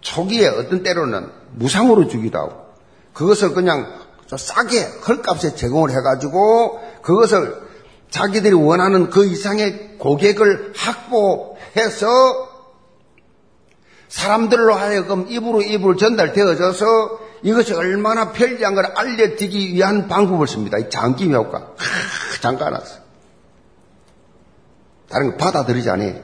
초기에 0.00 0.46
어떤 0.46 0.84
때로는 0.84 1.28
무상으로 1.54 2.06
주기도 2.06 2.38
하고, 2.38 2.66
그것을 3.14 3.52
그냥 3.52 3.92
싸게 4.28 4.80
헐값에 5.08 5.56
제공을 5.56 5.90
해가지고, 5.90 6.80
그것을 7.02 7.71
자기들이 8.12 8.52
원하는 8.52 9.08
그 9.10 9.24
이상의 9.24 9.96
고객을 9.98 10.74
확보해서 10.76 12.50
사람들로 14.08 14.74
하여금 14.74 15.26
입으로 15.28 15.62
입으로 15.62 15.96
전달되어져서 15.96 17.20
이것이 17.42 17.72
얼마나 17.72 18.32
편리한 18.32 18.74
걸 18.74 18.84
알려드리기 18.84 19.74
위한 19.74 20.08
방법을 20.08 20.46
씁니다. 20.46 20.78
이 20.78 20.90
장기 20.90 21.32
효과. 21.32 21.58
하, 21.58 22.40
잠깐 22.40 22.74
왔어. 22.74 23.00
다른 25.08 25.30
거 25.30 25.36
받아들이지 25.38 25.88
않아요. 25.90 26.20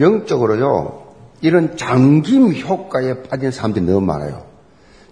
영적으로요, 0.00 1.14
이런 1.40 1.76
장김 1.76 2.56
효과에 2.56 3.22
빠진 3.22 3.52
사람들이 3.52 3.84
너무 3.84 4.00
많아요. 4.00 4.45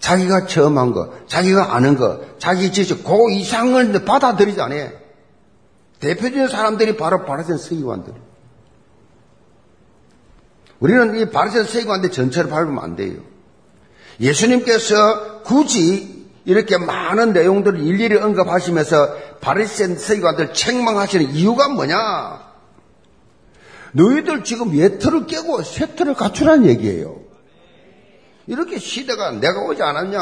자기가 0.05 0.47
체험한 0.47 0.93
거, 0.93 1.15
자기가 1.29 1.75
아는 1.75 1.97
거, 1.97 2.21
자기 2.39 2.71
지식, 2.73 3.05
그 3.05 3.31
이상을 3.31 4.05
받아들이지 4.05 4.61
않아요. 4.61 4.91
대표적인 5.99 6.49
사람들이 6.49 6.99
바로 6.99 7.25
바리새인 7.25 7.57
서기관들. 7.57 8.13
우리는 10.81 11.19
이 11.19 11.31
바리새인 11.31 11.65
서기관들 11.65 12.11
전체를 12.11 12.51
밟으면 12.51 12.85
안 12.85 12.97
돼요. 12.97 13.23
예수님께서 14.21 15.41
굳이 15.41 16.29
이렇게 16.45 16.77
많은 16.77 17.33
내용들을 17.33 17.81
일일이 17.81 18.19
언급하시면서 18.19 19.39
바리새인 19.41 19.97
서기관들 19.97 20.53
책망하시는 20.53 21.31
이유가 21.31 21.71
뭐냐? 21.71 22.45
너희들 23.93 24.45
지금 24.45 24.77
예틀을 24.77 25.27
깨고 25.29 25.63
세틀을 25.63 26.13
갖추라는 26.13 26.67
얘기예요. 26.67 27.24
이렇게 28.47 28.79
시대가 28.79 29.31
내가 29.33 29.61
오지 29.63 29.83
않았냐? 29.83 30.21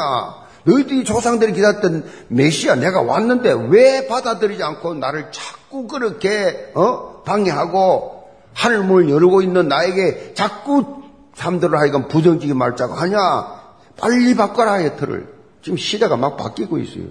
너희들이 0.65 1.03
조상들이 1.03 1.53
기다렸던 1.53 2.05
메시아 2.29 2.75
내가 2.75 3.01
왔는데 3.01 3.53
왜 3.69 4.07
받아들이지 4.07 4.63
않고 4.63 4.93
나를 4.95 5.31
자꾸 5.31 5.87
그렇게 5.87 6.71
어? 6.75 7.21
방해하고 7.25 8.23
하늘 8.53 8.83
문을 8.83 9.09
열고 9.09 9.41
있는 9.41 9.67
나에게 9.67 10.33
자꾸 10.35 11.03
사람들을 11.35 11.77
하여금 11.77 12.07
부정적인 12.07 12.55
말자고 12.55 12.93
하냐? 12.93 13.63
빨리 13.99 14.35
바꿔라 14.35 14.83
예틀을. 14.83 15.33
지금 15.61 15.77
시대가 15.77 16.15
막 16.15 16.37
바뀌고 16.37 16.77
있어요. 16.79 17.05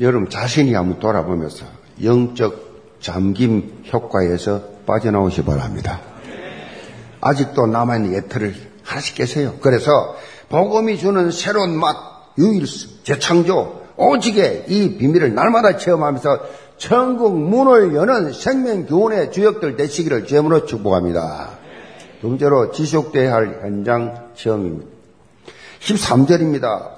여러분 0.00 0.28
자신이 0.28 0.74
한번 0.74 1.00
돌아보면서 1.00 1.66
영적 2.02 2.98
잠김 3.00 3.84
효과에서 3.92 4.62
빠져나오시 4.86 5.42
기 5.42 5.46
바랍니다. 5.46 6.00
아직도 7.20 7.66
남아있는 7.66 8.14
예틀을 8.14 8.54
하나씩 8.86 9.16
깨세요. 9.16 9.54
그래서 9.60 10.16
복음이 10.48 10.96
주는 10.96 11.30
새로운 11.30 11.76
맛, 11.76 11.96
유일성, 12.38 12.90
재창조, 13.02 13.82
오직의 13.96 14.66
이 14.68 14.96
비밀을 14.96 15.34
날마다 15.34 15.76
체험하면서 15.76 16.40
천국 16.78 17.38
문을 17.38 17.94
여는 17.94 18.32
생명 18.32 18.86
교훈의 18.86 19.32
주역들 19.32 19.76
되시기를 19.76 20.26
제물로 20.26 20.66
축복합니다. 20.66 21.58
두 22.20 22.28
번째로 22.28 22.70
지속돼야 22.70 23.32
할 23.32 23.60
현장 23.62 24.30
체험입니다. 24.34 24.86
13절입니다. 25.80 26.95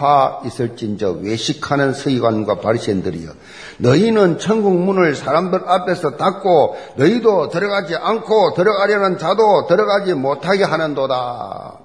화 0.00 0.40
있을진저 0.46 1.18
외식하는 1.20 1.92
서기관과 1.92 2.60
바리새인들이여 2.60 3.32
너희는 3.78 4.38
천국 4.38 4.74
문을 4.74 5.14
사람들 5.14 5.68
앞에서 5.68 6.16
닫고 6.16 6.76
너희도 6.96 7.50
들어가지 7.50 7.94
않고 7.96 8.54
들어가려는 8.54 9.18
자도 9.18 9.66
들어가지 9.68 10.14
못하게 10.14 10.64
하는도다. 10.64 11.78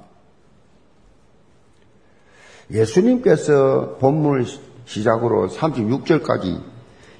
예수님께서 2.71 3.97
본문을 3.99 4.45
시작으로 4.85 5.49
36절까지 5.49 6.61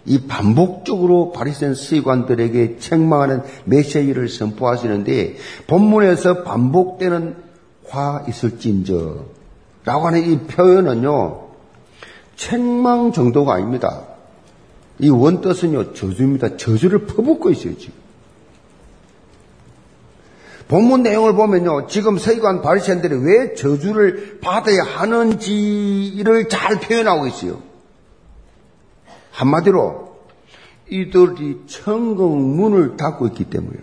이 0.06 0.28
반복적으로 0.28 1.34
바리새인 1.34 1.74
서기관들에게 1.74 2.78
책망하는 2.78 3.42
메시지를 3.66 4.30
선포하시는데 4.30 5.36
본문에서 5.68 6.44
반복되는 6.44 7.36
화 7.90 8.24
있을진저 8.30 9.36
라고 9.86 10.08
하는 10.08 10.24
이 10.24 10.40
표현은요, 10.40 11.46
책망 12.36 13.12
정도가 13.12 13.54
아닙니다. 13.54 14.02
이 15.00 15.10
원뜻은요, 15.10 15.94
저주입니다. 15.94 16.58
저주를 16.58 17.06
퍼붓고 17.06 17.52
있어요, 17.52 17.78
지금. 17.78 17.94
본문 20.68 21.04
내용을 21.04 21.36
보면요, 21.36 21.86
지금 21.88 22.18
서기관 22.18 22.64
바리새인들이 22.64 23.16
왜 23.18 23.54
저주를 23.54 24.40
받아야 24.42 24.82
하는지를 24.84 26.50
잘 26.50 26.80
표현하고 26.80 27.28
있어요. 27.28 27.62
한마디로 29.32 30.16
이들이 30.90 31.62
천국 31.68 32.36
문을 32.38 32.98
닫고 32.98 33.28
있기 33.28 33.46
때문에 33.46 33.78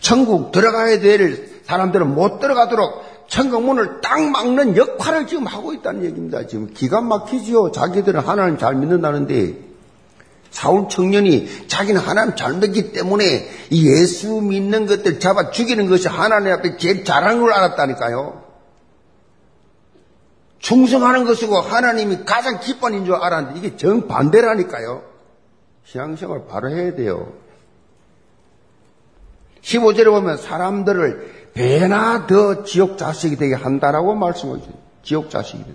천국 0.00 0.52
들어가야 0.52 1.00
될 1.00 1.60
사람들은 1.64 2.14
못 2.14 2.40
들어가도록 2.40 3.09
천국문을 3.30 4.00
딱 4.00 4.20
막는 4.20 4.76
역할을 4.76 5.28
지금 5.28 5.46
하고 5.46 5.72
있다는 5.72 6.04
얘기입니다. 6.04 6.46
지금 6.48 6.72
기가 6.74 7.00
막히지요. 7.00 7.70
자기들은 7.70 8.20
하나님 8.20 8.58
잘 8.58 8.74
믿는다는데 8.74 9.54
사울 10.50 10.88
청년이 10.88 11.68
자기는 11.68 12.00
하나님 12.00 12.34
잘 12.34 12.54
믿기 12.54 12.90
때문에 12.92 13.48
이 13.70 13.88
예수 13.88 14.40
믿는 14.40 14.86
것들 14.86 15.20
잡아 15.20 15.52
죽이는 15.52 15.88
것이 15.88 16.08
하나님 16.08 16.52
앞에 16.52 16.76
제일 16.76 17.04
잘하는 17.04 17.40
걸 17.40 17.52
알았다니까요. 17.52 18.44
충성하는 20.58 21.24
것이고 21.24 21.56
하나님이 21.56 22.24
가장 22.24 22.58
기뻐하는 22.58 23.04
줄 23.04 23.14
알았는데 23.14 23.58
이게 23.60 23.76
정반대라니까요. 23.76 25.04
신앙생활 25.84 26.46
바로 26.48 26.68
해야 26.68 26.94
돼요. 26.96 27.32
15절에 29.62 30.06
보면 30.06 30.36
사람들을 30.36 31.39
배나 31.54 32.26
더 32.26 32.64
지옥 32.64 32.96
자식이 32.98 33.36
되게 33.36 33.54
한다라고 33.54 34.14
말씀하죠. 34.14 34.66
지옥 35.02 35.30
자식이 35.30 35.64
되 35.64 35.74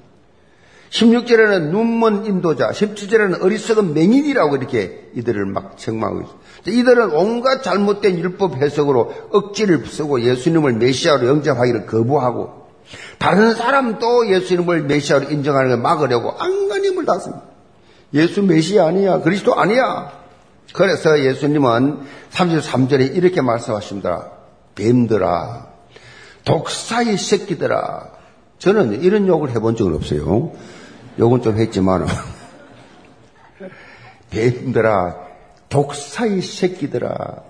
16절에는 0.92 1.72
눈먼 1.72 2.26
인도자, 2.26 2.70
17절에는 2.70 3.44
어리석은 3.44 3.94
맹인이라고 3.94 4.56
이렇게 4.56 5.10
이들을 5.16 5.46
막 5.46 5.78
책망하고 5.78 6.22
있어요. 6.22 6.36
이들은 6.68 7.12
온갖 7.12 7.64
잘못된 7.64 8.18
율법 8.20 8.62
해석으로 8.62 9.14
억지를 9.32 9.86
쓰고 9.86 10.22
예수님을 10.22 10.74
메시아로 10.74 11.28
영접하기를 11.28 11.86
거부하고 11.86 12.66
다른 13.18 13.56
사람도 13.56 14.30
예수님을 14.30 14.84
메시아로 14.84 15.32
인정하는 15.32 15.70
걸 15.70 15.80
막으려고 15.80 16.32
안간힘을 16.32 17.06
다습니다. 17.06 17.44
예수 18.14 18.42
메시아 18.44 18.88
아니야. 18.88 19.20
그리스도 19.20 19.56
아니야. 19.56 20.12
그래서 20.74 21.20
예수님은 21.20 22.00
33절에 22.32 23.16
이렇게 23.16 23.42
말씀하십니다. 23.42 24.35
뱀들아, 24.76 25.68
독사의 26.44 27.18
새끼들아. 27.18 28.12
저는 28.60 29.02
이런 29.02 29.28
욕을 29.28 29.52
해본 29.52 29.76
적은 29.76 29.96
없어요. 29.96 30.54
욕은 31.18 31.42
좀 31.42 31.58
했지만, 31.58 32.06
뱀들아, 34.30 35.16
독사의 35.70 36.42
새끼들아. 36.42 37.44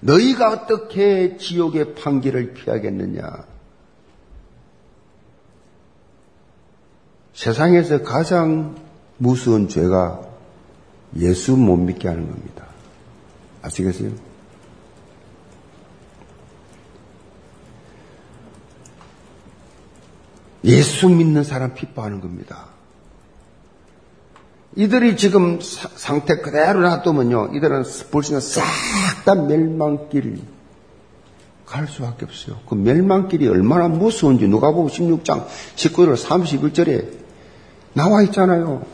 너희가 0.00 0.52
어떻게 0.52 1.36
지옥의 1.36 1.94
판기를 1.94 2.54
피하겠느냐? 2.54 3.44
세상에서 7.32 8.02
가장 8.02 8.76
무서운 9.18 9.68
죄가 9.68 10.20
예수 11.16 11.56
못 11.56 11.76
믿게 11.76 12.08
하는 12.08 12.28
겁니다. 12.28 12.66
아시겠어요? 13.62 14.33
예수 20.64 21.08
믿는 21.08 21.44
사람 21.44 21.74
핍박하는 21.74 22.20
겁니다. 22.20 22.66
이들이 24.76 25.16
지금 25.16 25.60
상태 25.60 26.36
그대로 26.36 26.80
놔두면요, 26.80 27.50
이들은 27.54 27.84
벌써 28.10 28.40
싹다 28.40 29.34
멸망길 29.46 30.40
갈 31.64 31.86
수밖에 31.86 32.24
없어요. 32.24 32.58
그 32.68 32.74
멸망길이 32.74 33.48
얼마나 33.48 33.88
무서운지 33.88 34.48
누가 34.48 34.70
보고 34.72 34.88
16장 34.88 35.46
19절 35.76 36.16
31절에 36.16 37.08
나와 37.92 38.22
있잖아요. 38.22 38.84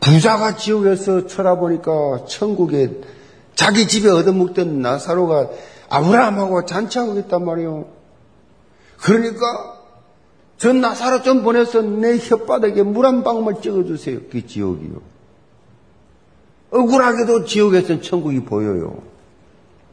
부자가 0.00 0.56
지옥에서 0.56 1.26
쳐다보니까 1.26 2.26
천국에 2.28 3.00
자기 3.54 3.88
집에 3.88 4.08
얻어먹던 4.08 4.80
나사로가 4.80 5.48
아브라함하고 5.88 6.64
잔치하고 6.64 7.18
있단 7.20 7.44
말이에요. 7.44 7.95
그러니까 9.02 9.76
전 10.56 10.80
나사로 10.80 11.22
좀 11.22 11.42
보내서 11.42 11.82
내 11.82 12.16
혓바닥에 12.16 12.82
물 12.82 13.04
한 13.04 13.22
방울 13.22 13.60
찍어주세요. 13.60 14.20
그게 14.22 14.46
지옥이요. 14.46 15.00
억울하게도 16.70 17.44
지옥에서는 17.44 18.02
천국이 18.02 18.40
보여요. 18.40 19.02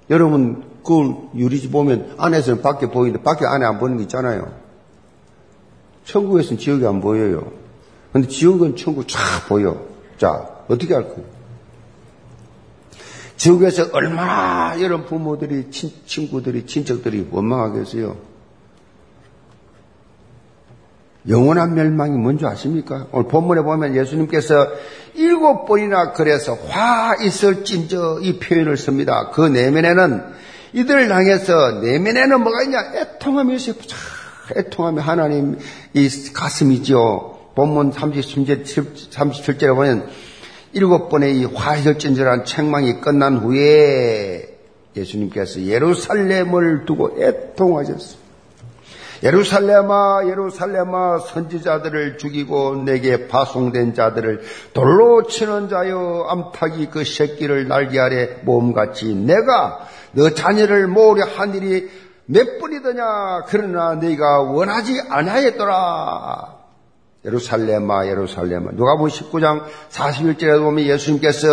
여러분 0.09 0.63
그 0.83 1.29
유리집 1.35 1.71
보면 1.71 2.15
안에서는 2.17 2.61
밖에 2.61 2.89
보이는데 2.89 3.23
밖에 3.23 3.45
안에 3.45 3.65
안 3.65 3.79
보이는 3.79 3.97
게 3.97 4.03
있잖아요. 4.03 4.53
천국에서는 6.05 6.57
지옥이 6.57 6.85
안 6.85 6.99
보여요. 7.01 7.51
근데 8.11 8.27
지옥은 8.27 8.75
천국 8.75 9.07
쫙 9.07 9.19
보여. 9.47 9.85
자, 10.17 10.47
어떻게 10.67 10.93
할 10.93 11.07
거예요? 11.09 11.23
지옥에서 13.37 13.89
얼마나 13.93 14.79
여러분 14.81 15.05
부모들이, 15.07 15.71
친, 15.71 15.91
친구들이, 16.05 16.65
친척들이 16.65 17.27
원망하겠어요? 17.31 18.15
영원한 21.27 21.75
멸망이 21.75 22.17
뭔지 22.17 22.45
아십니까? 22.45 23.07
오늘 23.11 23.27
본문에 23.27 23.61
보면 23.61 23.95
예수님께서 23.95 24.67
일곱 25.15 25.65
번이나 25.65 26.11
그래서 26.11 26.57
화 26.67 27.15
있을진저 27.15 28.19
이 28.21 28.39
표현을 28.39 28.77
씁니다. 28.77 29.29
그 29.31 29.41
내면에는 29.41 30.23
이들을 30.73 31.09
향해서 31.09 31.79
내면에는 31.81 32.41
뭐가 32.41 32.63
있냐? 32.63 32.79
애통함이 32.95 33.55
있어요. 33.55 33.75
애통하며 34.55 35.01
하나님 35.01 35.57
이 35.93 36.09
가슴이지요. 36.33 37.33
본문 37.55 37.91
37절, 37.91 38.65
37절에 38.65 39.75
보면 39.75 40.09
일곱 40.73 41.09
번의 41.09 41.37
이 41.37 41.45
화혈진절한 41.45 42.45
책망이 42.45 42.99
끝난 42.99 43.37
후에 43.37 44.57
예수님께서 44.95 45.61
예루살렘을 45.61 46.85
두고 46.85 47.21
애통하셨습니다. 47.21 48.22
예루살렘아 49.23 50.27
예루살렘아 50.27 51.19
선지자들을 51.19 52.17
죽이고 52.17 52.83
내게 52.83 53.27
파송된 53.27 53.93
자들을 53.93 54.41
돌로 54.73 55.23
치는 55.27 55.69
자여 55.69 56.27
암탉이 56.29 56.89
그 56.89 57.05
새끼를 57.05 57.69
날개 57.69 57.99
아래 57.99 58.41
모험같이 58.43 59.15
내가 59.15 59.87
너 60.11 60.29
자녀를 60.29 60.87
모으려 60.87 61.25
한 61.25 61.55
일이 61.55 61.89
몇 62.25 62.59
번이더냐? 62.59 63.45
그러나 63.47 63.95
네가 63.95 64.41
원하지 64.41 65.01
아니하였더라. 65.09 66.53
예루살렘아 67.25 68.07
예루살렘아. 68.07 68.71
누가복음 68.73 69.09
19장 69.09 69.63
41절에 69.89 70.61
보면 70.61 70.85
예수님께서 70.85 71.47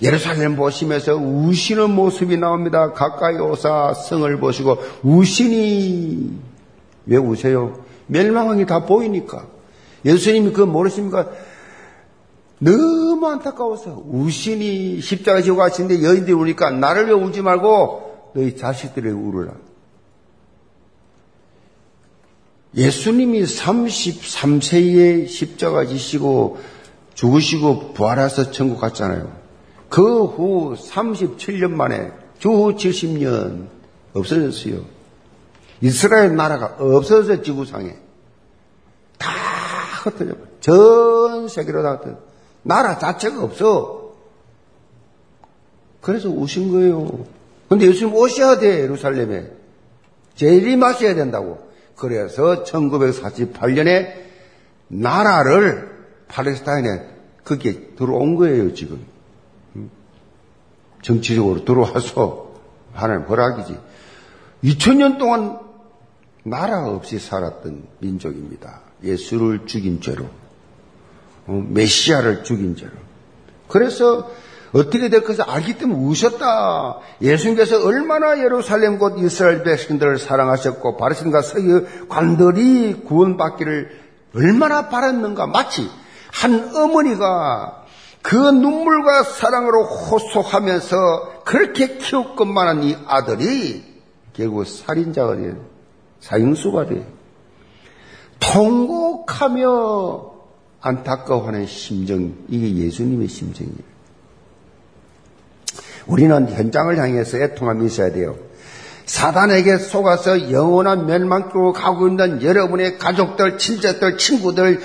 예루살렘 0.00 0.54
보시면서 0.54 1.16
우시는 1.16 1.90
모습이 1.90 2.36
나옵니다. 2.36 2.92
가까이 2.92 3.36
오사 3.36 3.94
성을 3.94 4.36
보시고 4.38 4.78
우시니 5.02 6.38
왜 7.08 7.16
우세요? 7.16 7.84
멸망이 8.06 8.64
다 8.66 8.84
보이니까. 8.86 9.46
예수님이 10.04 10.52
그거 10.52 10.66
모르십니까? 10.66 11.28
너무 12.60 13.26
안타까워서 13.26 14.02
우신이 14.06 15.00
십자가 15.00 15.42
지고 15.42 15.56
가시는데 15.56 16.02
여인들이 16.04 16.32
우니까 16.32 16.70
나를 16.70 17.06
왜 17.06 17.12
울지 17.12 17.42
말고 17.42 18.32
너희 18.34 18.56
자식들을 18.56 19.12
울으라. 19.12 19.52
예수님이 22.76 23.42
33세에 23.44 25.26
십자가 25.26 25.86
지시고 25.86 26.58
죽으시고 27.14 27.94
부활해서 27.94 28.50
천국 28.50 28.80
갔잖아요. 28.80 29.32
그 29.88 30.24
후 30.26 30.74
37년 30.76 31.70
만에 31.70 32.12
주후 32.38 32.74
70년 32.74 33.68
없어졌어요. 34.12 34.97
이스라엘 35.80 36.34
나라가 36.36 36.76
없어져 36.78 37.42
지구상에 37.42 37.96
다 39.18 39.30
흩어져 40.02 40.34
전 40.60 41.48
세계로 41.48 41.82
다 41.82 41.92
흩어져 41.92 42.18
나라 42.62 42.98
자체가 42.98 43.42
없어. 43.42 44.12
그래서 46.00 46.28
오신 46.28 46.72
거예요. 46.72 47.26
근데 47.68 47.86
예수님 47.86 48.14
오셔야 48.14 48.58
돼 48.58 48.80
예루살렘에 48.80 49.50
재림하셔야 50.36 51.14
된다고. 51.14 51.68
그래서 51.96 52.64
1948년에 52.64 54.12
나라를 54.88 55.90
팔레스타인에 56.28 57.08
그게 57.44 57.94
들어온 57.96 58.36
거예요, 58.36 58.74
지금. 58.74 59.04
정치적으로 61.02 61.64
들어와서 61.64 62.52
하나님 62.92 63.26
허락이지. 63.26 63.78
2000년 64.64 65.18
동안 65.18 65.58
나라 66.48 66.86
없이 66.86 67.18
살았던 67.18 67.84
민족입니다. 68.00 68.80
예수를 69.02 69.66
죽인 69.66 70.00
죄로. 70.00 70.26
어, 71.46 71.64
메시아를 71.68 72.44
죽인 72.44 72.76
죄로. 72.76 72.92
그래서 73.68 74.30
어떻게 74.72 75.08
될 75.08 75.24
것을 75.24 75.44
알기 75.48 75.78
때문에 75.78 75.98
우셨다. 76.00 76.98
예수님께서 77.22 77.84
얼마나 77.84 78.38
예루살렘 78.38 78.98
곧 78.98 79.18
이스라엘 79.18 79.62
백성들을 79.62 80.18
사랑하셨고 80.18 80.96
바리신과 80.96 81.42
서기 81.42 82.06
관들이 82.08 83.02
구원받기를 83.04 84.08
얼마나 84.34 84.88
바랐는가. 84.88 85.46
마치 85.46 85.88
한 86.32 86.74
어머니가 86.76 87.86
그 88.20 88.36
눈물과 88.36 89.22
사랑으로 89.22 89.84
호소하면서 89.84 91.44
그렇게 91.44 91.96
키웠건만한 91.96 92.82
이 92.82 92.96
아들이 93.06 93.84
결국 94.34 94.66
살인자가 94.66 95.36
돼요. 95.36 95.77
사형수가 96.20 96.86
돼요. 96.86 97.04
통곡하며 98.40 100.32
안타까워하는 100.80 101.66
심정, 101.66 102.34
이게 102.48 102.84
예수님의 102.84 103.28
심정이에요. 103.28 103.88
우리는 106.06 106.48
현장을 106.48 106.96
향해서 106.96 107.38
애통함이 107.38 107.86
있어야 107.86 108.12
돼요. 108.12 108.36
사단에게 109.04 109.78
속아서 109.78 110.52
영원한 110.52 111.06
멸망으로 111.06 111.72
가고 111.72 112.08
있는 112.08 112.42
여러분의 112.42 112.98
가족들, 112.98 113.58
친척들, 113.58 114.18
친구들, 114.18 114.80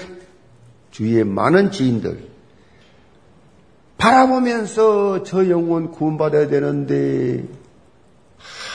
주위의 0.91 1.25
많은 1.25 1.71
지인들, 1.71 2.29
바라보면서 3.97 5.23
저 5.23 5.49
영혼 5.49 5.91
구원받아야 5.91 6.47
되는데, 6.47 7.43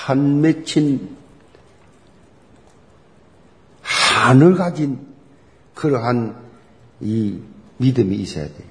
한 0.06 0.40
맺힌, 0.40 1.16
한을 4.26 4.54
가진 4.54 4.98
그러한 5.74 6.36
이 7.00 7.38
믿음이 7.78 8.16
있어야 8.16 8.46
돼요. 8.46 8.68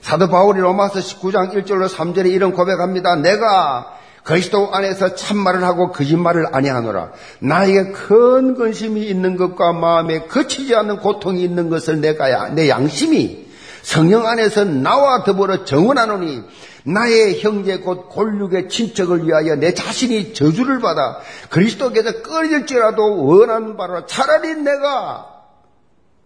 사도 0.00 0.28
바울이 0.28 0.60
로마서 0.60 1.00
19장 1.00 1.52
1절로 1.52 1.88
3절에 1.88 2.30
이런 2.30 2.52
고백합니다. 2.52 3.16
내가 3.16 3.96
그리스도 4.24 4.74
안에서 4.74 5.14
참말을 5.14 5.62
하고 5.64 5.92
거짓말을 5.92 6.54
아니하노라. 6.54 7.12
나에게 7.40 7.92
큰 7.92 8.54
근심이 8.54 9.02
있는 9.02 9.36
것과 9.36 9.72
마음에 9.72 10.26
거치지 10.26 10.74
않는 10.74 10.98
고통이 10.98 11.42
있는 11.42 11.70
것을 11.70 12.00
내가 12.00 12.48
내 12.50 12.68
양심이 12.68 13.49
성령 13.82 14.26
안에서 14.26 14.64
나와 14.64 15.24
더불어 15.24 15.64
정언하노니 15.64 16.42
나의 16.84 17.40
형제 17.40 17.78
곧 17.78 18.08
골육의 18.08 18.68
친척을 18.68 19.26
위하여 19.26 19.56
내 19.56 19.74
자신이 19.74 20.34
저주를 20.34 20.80
받아 20.80 21.20
그리스도께서 21.50 22.22
끊어질지라도 22.22 23.24
원하는 23.24 23.76
바로 23.76 24.06
차라리 24.06 24.54
내가 24.54 25.26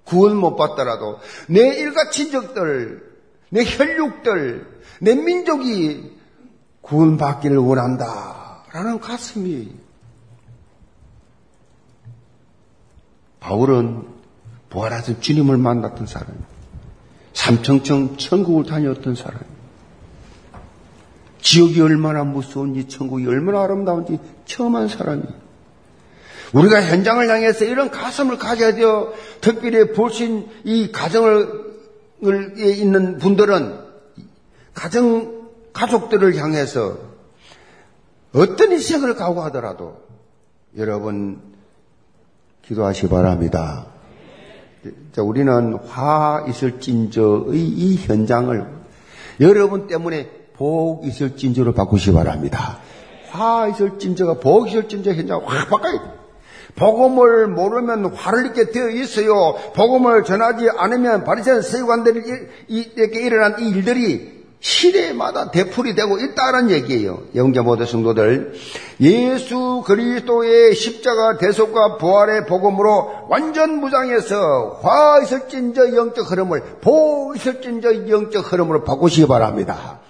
구원 0.04 0.36
못 0.36 0.56
받더라도 0.56 1.18
내 1.48 1.76
일가 1.78 2.10
친척들 2.10 3.14
내 3.54 3.62
혈육들, 3.64 4.82
내 5.00 5.14
민족이 5.14 6.18
구원 6.80 7.16
받기를 7.16 7.56
원한다. 7.56 8.64
라는 8.72 8.98
가슴이 8.98 9.72
바울은 13.38 14.08
부활하신 14.70 15.20
주님을 15.20 15.56
만났던 15.56 16.08
사람, 16.08 16.44
삼청청 17.34 18.16
천국을 18.16 18.64
다녔던 18.64 19.14
사람, 19.16 19.40
지옥이 21.42 21.80
얼마나 21.82 22.24
무서운지, 22.24 22.88
천국이 22.88 23.26
얼마나 23.26 23.62
아름다운지 23.64 24.18
처음 24.46 24.76
한 24.76 24.88
사람이. 24.88 25.22
우리가 26.54 26.80
현장을 26.80 27.28
향해서 27.28 27.64
이런 27.64 27.90
가슴을 27.90 28.38
가져야 28.38 28.74
돼요. 28.74 29.12
특별히 29.40 29.92
볼신 29.92 30.48
이 30.64 30.90
가정을 30.90 31.74
있는 32.22 33.18
분들은 33.18 33.78
가정, 34.72 35.50
가족들을 35.72 36.36
향해서 36.36 36.98
어떤 38.32 38.72
희생을 38.72 39.16
각오하더라도 39.16 40.00
여러분 40.76 41.40
기도하시 42.62 43.02
기 43.02 43.08
바랍니다. 43.08 43.93
자, 45.12 45.22
우리는 45.22 45.78
화 45.86 46.44
있을진저의 46.48 47.58
이 47.58 47.96
현장을 47.96 48.66
여러분 49.40 49.86
때문에 49.86 50.28
복 50.56 51.06
있을진저로 51.06 51.72
바꾸시 51.72 52.10
기 52.10 52.12
바랍니다. 52.12 52.78
화 53.30 53.66
있을진저가 53.68 54.40
복 54.40 54.68
있을진저 54.68 55.12
현장 55.12 55.40
확 55.44 55.68
바꿔야 55.68 55.92
돼. 55.92 55.98
복음을 56.76 57.46
모르면 57.48 58.06
화를 58.14 58.46
입게 58.46 58.70
되어 58.70 58.88
있어요. 58.90 59.54
복음을 59.74 60.24
전하지 60.24 60.70
않으면 60.76 61.24
바리새인 61.24 61.62
세관들에게 61.62 63.20
일어난 63.20 63.60
이 63.60 63.68
일들이 63.68 64.33
시대마다 64.64 65.50
대풀이 65.50 65.94
되고 65.94 66.18
있다는 66.18 66.70
얘기예요. 66.70 67.24
영계 67.34 67.60
모든 67.60 67.84
성도들 67.84 68.54
예수 68.98 69.84
그리스도의 69.86 70.74
십자가 70.74 71.36
대속과 71.36 71.98
부활의 71.98 72.46
복음으로 72.46 73.26
완전 73.28 73.78
무장해서 73.80 74.80
화 74.82 75.20
있을진저 75.22 75.94
영적 75.94 76.30
흐름을 76.30 76.62
복 76.80 77.36
있을진저 77.36 78.08
영적 78.08 78.50
흐름으로 78.50 78.84
바꾸시기 78.84 79.26
바랍니다. 79.26 80.00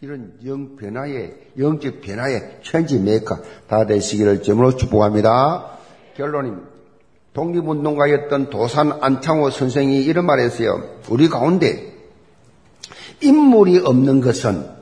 이런 0.00 0.34
영 0.46 0.76
변화의, 0.76 1.34
영적 1.58 2.00
변화의 2.00 2.58
change 2.62 3.00
maker 3.00 3.38
다 3.66 3.86
되시기를 3.86 4.44
점으로 4.44 4.76
축복합니다. 4.76 5.78
결론입 6.16 6.54
독립운동가였던 7.32 8.50
도산 8.50 8.92
안창호 9.00 9.50
선생이 9.50 10.04
이런 10.04 10.26
말 10.26 10.38
했어요. 10.38 10.80
우리 11.08 11.28
가운데 11.28 11.93
인물이 13.20 13.78
없는 13.84 14.20
것은 14.20 14.74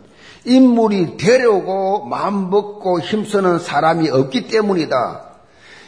인물이 0.45 1.17
데려오고 1.17 2.07
마음 2.07 2.51
먹고 2.51 3.01
힘쓰는 3.01 3.59
사람이 3.59 4.11
없기 4.11 4.49
때문이다. 4.49 5.33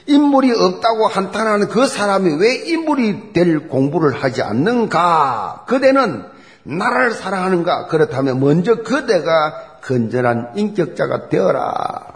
인물이 0.07 0.53
없다고 0.53 1.09
한탄하는 1.09 1.69
그 1.69 1.87
사람이 1.87 2.37
왜 2.39 2.55
인물이 2.55 3.33
될 3.33 3.69
공부를 3.69 4.23
하지 4.23 4.43
않는가? 4.43 5.65
그대는 5.67 6.25
나라를 6.65 7.13
사랑하는가? 7.13 7.87
그렇다면 7.87 8.41
먼저 8.41 8.77
그대가 8.77 9.79
건전한 9.83 10.53
인격자가 10.57 11.29
되어라. 11.29 12.15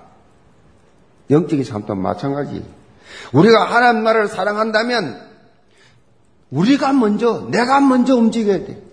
영적인 1.31 1.65
삶도 1.65 1.95
마찬가지. 1.95 2.65
우리가 3.33 3.65
하나님 3.65 4.05
나라를 4.05 4.29
사랑한다면 4.29 5.29
우리가 6.51 6.93
먼저, 6.93 7.49
내가 7.51 7.81
먼저 7.81 8.15
움직여야 8.17 8.65
돼. 8.65 8.88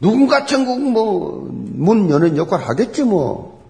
누군가 0.00 0.46
천국 0.46 0.80
뭐, 0.80 1.46
문 1.50 2.08
여는 2.10 2.36
역할 2.36 2.60
하겠지 2.60 3.04
뭐. 3.04 3.60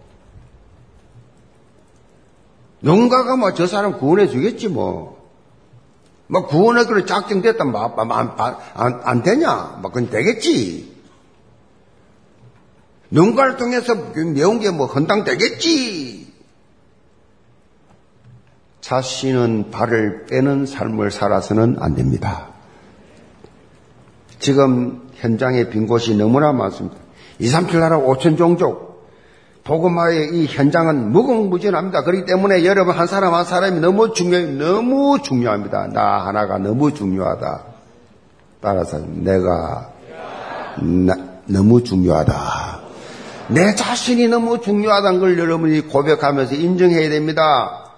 누군가가 2.82 3.36
뭐 3.36 3.52
저 3.52 3.66
사람 3.66 3.98
구원해 3.98 4.28
주겠지 4.28 4.68
뭐. 4.68 5.20
뭐 6.28 6.46
구원의 6.46 6.86
그를 6.86 7.06
작정됐다 7.06 7.64
뭐, 7.64 7.88
뭐, 7.88 8.14
안, 8.14 8.34
안, 8.74 9.00
안 9.02 9.22
되냐? 9.22 9.78
뭐 9.82 9.90
그건 9.90 10.10
되겠지. 10.10 10.88
누군가를 13.10 13.56
통해서 13.56 13.94
매운 14.14 14.60
게 14.60 14.70
뭐 14.70 14.86
헌당 14.86 15.24
되겠지. 15.24 16.32
자신은 18.80 19.70
발을 19.72 20.26
빼는 20.26 20.66
삶을 20.66 21.10
살아서는 21.10 21.76
안 21.80 21.94
됩니다. 21.96 22.48
지금 24.38 25.09
현장에 25.20 25.68
빈 25.68 25.86
곳이 25.86 26.16
너무나 26.16 26.52
많습니다. 26.52 26.96
2, 27.38 27.48
3, 27.48 27.68
7 27.68 27.80
나라 27.80 27.98
5천 27.98 28.36
종족. 28.36 28.90
복음화의 29.64 30.30
이 30.34 30.46
현장은 30.46 31.12
무궁무진합니다. 31.12 32.02
그렇기 32.02 32.24
때문에 32.24 32.64
여러분 32.64 32.94
한 32.94 33.06
사람 33.06 33.34
한 33.34 33.44
사람이 33.44 33.80
너무 33.80 34.12
중요, 34.14 34.40
너무 34.62 35.20
중요합니다. 35.22 35.88
나 35.88 36.26
하나가 36.26 36.58
너무 36.58 36.92
중요하다. 36.92 37.64
따라서 38.60 38.98
내가 38.98 39.92
나, 40.80 41.14
너무 41.46 41.84
중요하다. 41.84 42.80
내 43.48 43.74
자신이 43.74 44.28
너무 44.28 44.60
중요하다는 44.60 45.20
걸 45.20 45.38
여러분이 45.38 45.82
고백하면서 45.82 46.54
인정해야 46.54 47.10
됩니다. 47.10 47.90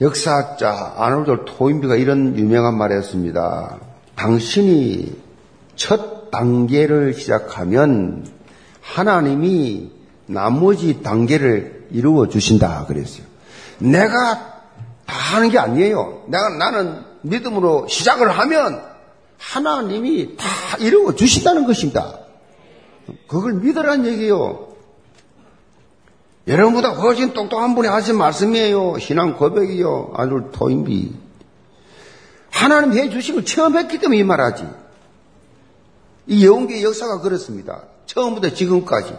역사학자 0.00 0.94
아놀드 0.96 1.44
토인비가 1.46 1.96
이런 1.96 2.36
유명한 2.36 2.76
말을 2.76 2.98
했습니다. 2.98 3.78
당신이 4.16 5.16
첫 5.76 6.30
단계를 6.30 7.14
시작하면 7.14 8.26
하나님이 8.80 9.90
나머지 10.26 11.02
단계를 11.02 11.88
이루어 11.90 12.28
주신다 12.28 12.86
그랬어요. 12.86 13.24
내가 13.78 14.62
다 15.06 15.14
하는 15.34 15.50
게 15.50 15.58
아니에요. 15.58 16.24
내가 16.28 16.48
나는 16.50 17.02
믿음으로 17.22 17.86
시작을 17.88 18.30
하면 18.30 18.82
하나님이 19.38 20.36
다 20.36 20.46
이루어 20.78 21.14
주신다는 21.14 21.66
것입니다. 21.66 22.18
그걸 23.28 23.54
믿으란 23.54 24.06
얘기예요. 24.06 24.68
여러분보다 26.46 26.90
훨씬 26.90 27.32
똑똑한 27.32 27.74
분이 27.74 27.88
하신 27.88 28.16
말씀이에요. 28.18 28.98
신앙 28.98 29.36
고백이요. 29.36 30.12
아주 30.16 30.50
토인비. 30.52 31.23
하나님 32.54 32.92
해걸 32.92 33.44
처음 33.44 33.76
했기 33.76 33.98
때문에 33.98 34.20
이 34.20 34.22
말하지. 34.22 34.64
이 36.28 36.46
영계 36.46 36.82
역사가 36.84 37.20
그렇습니다. 37.20 37.82
처음부터 38.06 38.54
지금까지. 38.54 39.12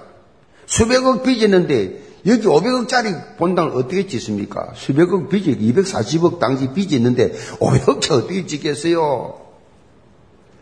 수백억 0.66 1.22
빚있는데 1.22 2.02
여기 2.26 2.48
500억짜리 2.48 3.36
본당을 3.38 3.72
어떻게 3.76 4.08
짓습니까? 4.08 4.72
수백억 4.76 5.28
빚이 5.30 5.56
240억 5.56 6.40
당시 6.40 6.72
빚이 6.72 6.96
있는데 6.96 7.34
500억짜리 7.60 8.12
어떻게 8.24 8.46
짓겠어요? 8.46 9.42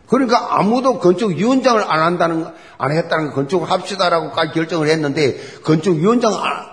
그러니까 0.08 0.58
아무도 0.58 0.98
건축위원장을 0.98 1.80
안 1.80 2.00
한다는, 2.00 2.46
안 2.76 2.92
했다는 2.92 3.30
건축을 3.30 3.70
합시다라고까지 3.70 4.52
결정을 4.52 4.88
했는데, 4.88 5.38
건축위원장 5.62 6.30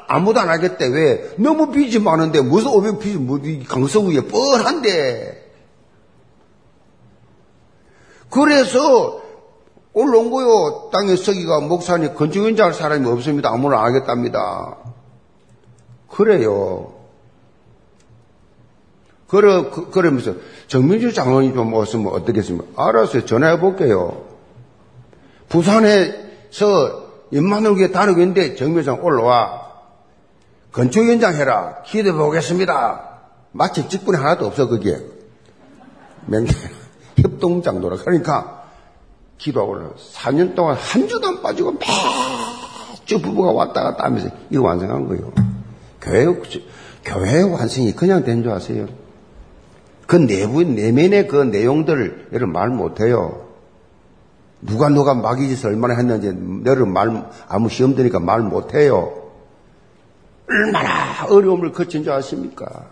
아무도 0.08 0.42
안 0.42 0.50
하겠대. 0.50 0.88
왜? 0.88 1.32
너무 1.38 1.72
빚이 1.72 2.00
많은데, 2.00 2.42
무슨 2.42 2.72
500 2.72 3.00
빚이, 3.00 3.16
뭐, 3.18 3.40
강서구에 3.70 4.22
뻔한데. 4.28 5.41
그래서, 8.32 9.22
올라온 9.94 10.32
거요. 10.32 10.90
땅에 10.92 11.16
서기가 11.16 11.60
목사님 11.60 12.16
건축위원장 12.16 12.68
할 12.68 12.74
사람이 12.74 13.08
없습니다. 13.10 13.52
아무나 13.52 13.80
안 13.80 13.94
하겠답니다. 13.94 14.78
그래요. 16.10 16.94
그러, 19.28 19.70
그, 19.70 19.90
그러면서 19.92 20.34
정민주 20.68 21.14
장관이 21.14 21.54
좀 21.54 21.74
왔으면 21.74 22.14
어떻겠습니까? 22.14 22.84
알았어요. 22.84 23.26
전화해 23.26 23.60
볼게요. 23.60 24.26
부산에서 25.50 27.12
연만을 27.34 27.78
위해 27.78 27.92
다루고 27.92 28.20
있는데 28.22 28.56
정민장 28.56 29.04
올라와. 29.04 29.62
건축 30.72 31.06
현장 31.06 31.36
해라. 31.36 31.82
기대해 31.86 32.14
보겠습니다. 32.14 33.10
마치 33.52 33.88
직분이 33.90 34.18
하나도 34.18 34.48
없어, 34.48 34.68
그게. 34.68 34.98
맹세, 36.28 36.70
협동장도라. 37.18 37.98
그러니까 37.98 38.64
기도하고 39.38 39.72
올라 39.74 39.90
4년 40.14 40.56
동안 40.56 40.76
한 40.78 41.08
주도 41.08 41.28
안 41.28 41.42
빠지고 41.42 41.74
매주 41.74 43.22
부부가 43.22 43.52
왔다 43.52 43.84
갔다 43.84 44.06
하면서 44.06 44.30
이거 44.50 44.64
완성한 44.64 45.08
거예요. 45.08 45.32
교회, 46.02 46.26
교회 47.04 47.42
완성이 47.42 47.92
그냥 47.94 48.24
된 48.24 48.44
줄 48.44 48.52
아세요? 48.52 48.88
그 50.08 50.16
내부, 50.18 50.62
내면의 50.64 51.28
그 51.28 51.44
내용들을 51.44 52.30
여러분 52.34 52.54
말 52.54 52.70
못해요. 52.70 53.48
누가 54.62 54.90
누가 54.90 55.14
마귀짓을 55.16 55.72
얼마나 55.72 55.96
했는지 55.96 56.28
여러분 56.66 56.94
말, 56.94 57.30
아무 57.48 57.70
시험 57.70 57.96
드니까 57.96 58.20
말 58.20 58.42
못해요. 58.42 59.12
얼마나 60.48 61.26
어려움을 61.28 61.72
거친 61.72 62.04
줄 62.04 62.12
아십니까? 62.14 62.86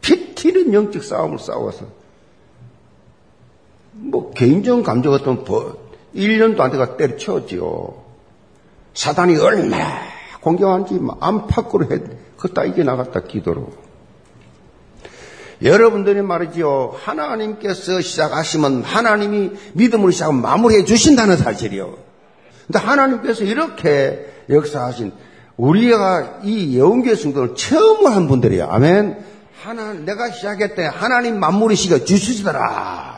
피 0.00 0.34
튀는 0.34 0.74
영적 0.74 1.02
싸움을 1.02 1.38
싸워서. 1.38 1.86
뭐, 3.98 4.30
개인적인 4.32 4.84
감정 4.84 5.12
같은 5.12 5.44
뭐, 5.44 5.90
1년도 6.14 6.60
안 6.60 6.70
돼가 6.70 6.96
때려치웠지요. 6.96 8.04
사단이 8.94 9.36
얼마나 9.36 10.00
공격한지 10.40 10.98
안팎으로 11.20 11.90
해, 11.90 12.00
그따 12.36 12.64
이겨나갔다, 12.64 13.22
기도로. 13.22 13.70
여러분들이 15.62 16.20
말이지요. 16.22 16.96
하나님께서 17.02 18.00
시작하시면 18.00 18.82
하나님이 18.82 19.52
믿음으로 19.72 20.10
시작하면 20.10 20.42
마무리해 20.42 20.84
주신다는 20.84 21.36
사실이요. 21.36 21.96
근데 22.66 22.78
하나님께서 22.78 23.44
이렇게 23.44 24.26
역사하신 24.50 25.12
우리가 25.56 26.40
이 26.44 26.76
예언계 26.76 27.14
성도를 27.14 27.54
처음 27.54 28.06
한 28.06 28.28
분들이에요. 28.28 28.68
아멘. 28.70 29.24
하나 29.62 29.94
내가 29.94 30.30
시작했대 30.30 30.84
하나님 30.84 31.40
마무리 31.40 31.74
시켜 31.74 32.04
주시더라. 32.04 33.15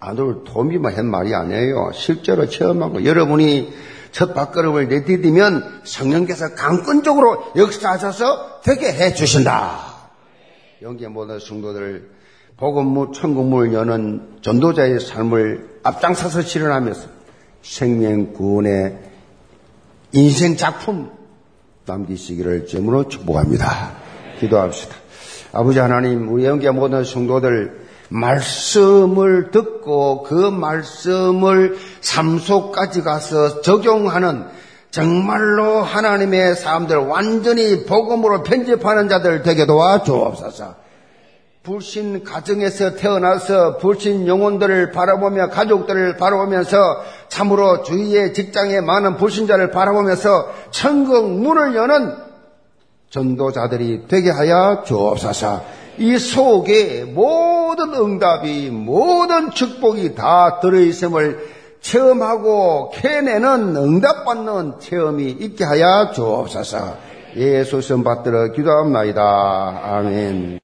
아들 0.00 0.44
도미만 0.44 0.96
한 0.96 1.06
말이 1.06 1.34
아니에요. 1.34 1.90
실제로 1.92 2.48
거. 2.92 3.04
여러분이 3.04 3.72
첫 4.12 4.34
발걸음을 4.34 4.88
내디디면 4.88 5.82
성령께서 5.84 6.54
강권적으로 6.54 7.44
역사하셔서 7.56 8.60
되게 8.62 8.92
해 8.92 9.12
주신다. 9.12 9.80
영계 10.82 11.08
모든 11.08 11.38
성도들 11.38 12.10
복음무 12.56 13.12
천국문을 13.12 13.72
여는 13.72 14.38
전도자의 14.42 15.00
삶을 15.00 15.80
앞장서서 15.82 16.42
실현하면서 16.42 17.08
생명 17.62 18.32
구원의 18.32 18.98
인생 20.12 20.56
작품 20.56 21.10
남기시기를 21.86 22.66
점으로 22.66 23.08
축복합니다. 23.08 23.92
기도합시다. 24.40 24.96
아버지 25.52 25.78
하나님, 25.78 26.32
우리 26.32 26.44
영계 26.44 26.70
모든 26.70 27.04
성도들 27.04 27.87
말씀을 28.08 29.50
듣고 29.50 30.22
그 30.22 30.34
말씀을 30.34 31.78
삶 32.00 32.38
속까지 32.38 33.02
가서 33.02 33.60
적용하는 33.60 34.46
정말로 34.90 35.82
하나님의 35.82 36.56
사람들 36.56 36.96
완전히 36.96 37.84
복음으로 37.84 38.42
편집하는 38.42 39.08
자들 39.08 39.42
되게 39.42 39.66
도와 39.66 40.02
주옵소서. 40.02 40.88
불신 41.62 42.24
가정에서 42.24 42.94
태어나서 42.94 43.76
불신 43.76 44.26
영혼들을 44.26 44.90
바라보며 44.92 45.50
가족들을 45.50 46.16
바라보면서 46.16 46.78
참으로 47.28 47.82
주위의 47.82 48.32
직장에 48.32 48.80
많은 48.80 49.18
불신자를 49.18 49.70
바라보면서 49.70 50.50
천국 50.70 51.30
문을 51.30 51.74
여는 51.74 52.16
전도자들이 53.10 54.04
되게 54.08 54.30
하여 54.30 54.82
주옵소서. 54.86 55.77
이 55.98 56.16
속에 56.16 57.04
모든 57.04 57.92
응답이 57.92 58.70
모든 58.70 59.50
축복이 59.50 60.14
다 60.14 60.60
들어있음을 60.60 61.38
체험하고 61.80 62.90
캐내는 62.90 63.76
응답받는 63.76 64.74
체험이 64.80 65.30
있게 65.30 65.64
하여 65.64 66.10
주옵소서. 66.12 66.96
예수 67.36 67.80
선 67.80 68.04
받들어 68.04 68.52
기도합나이다. 68.52 69.80
아멘. 69.84 70.56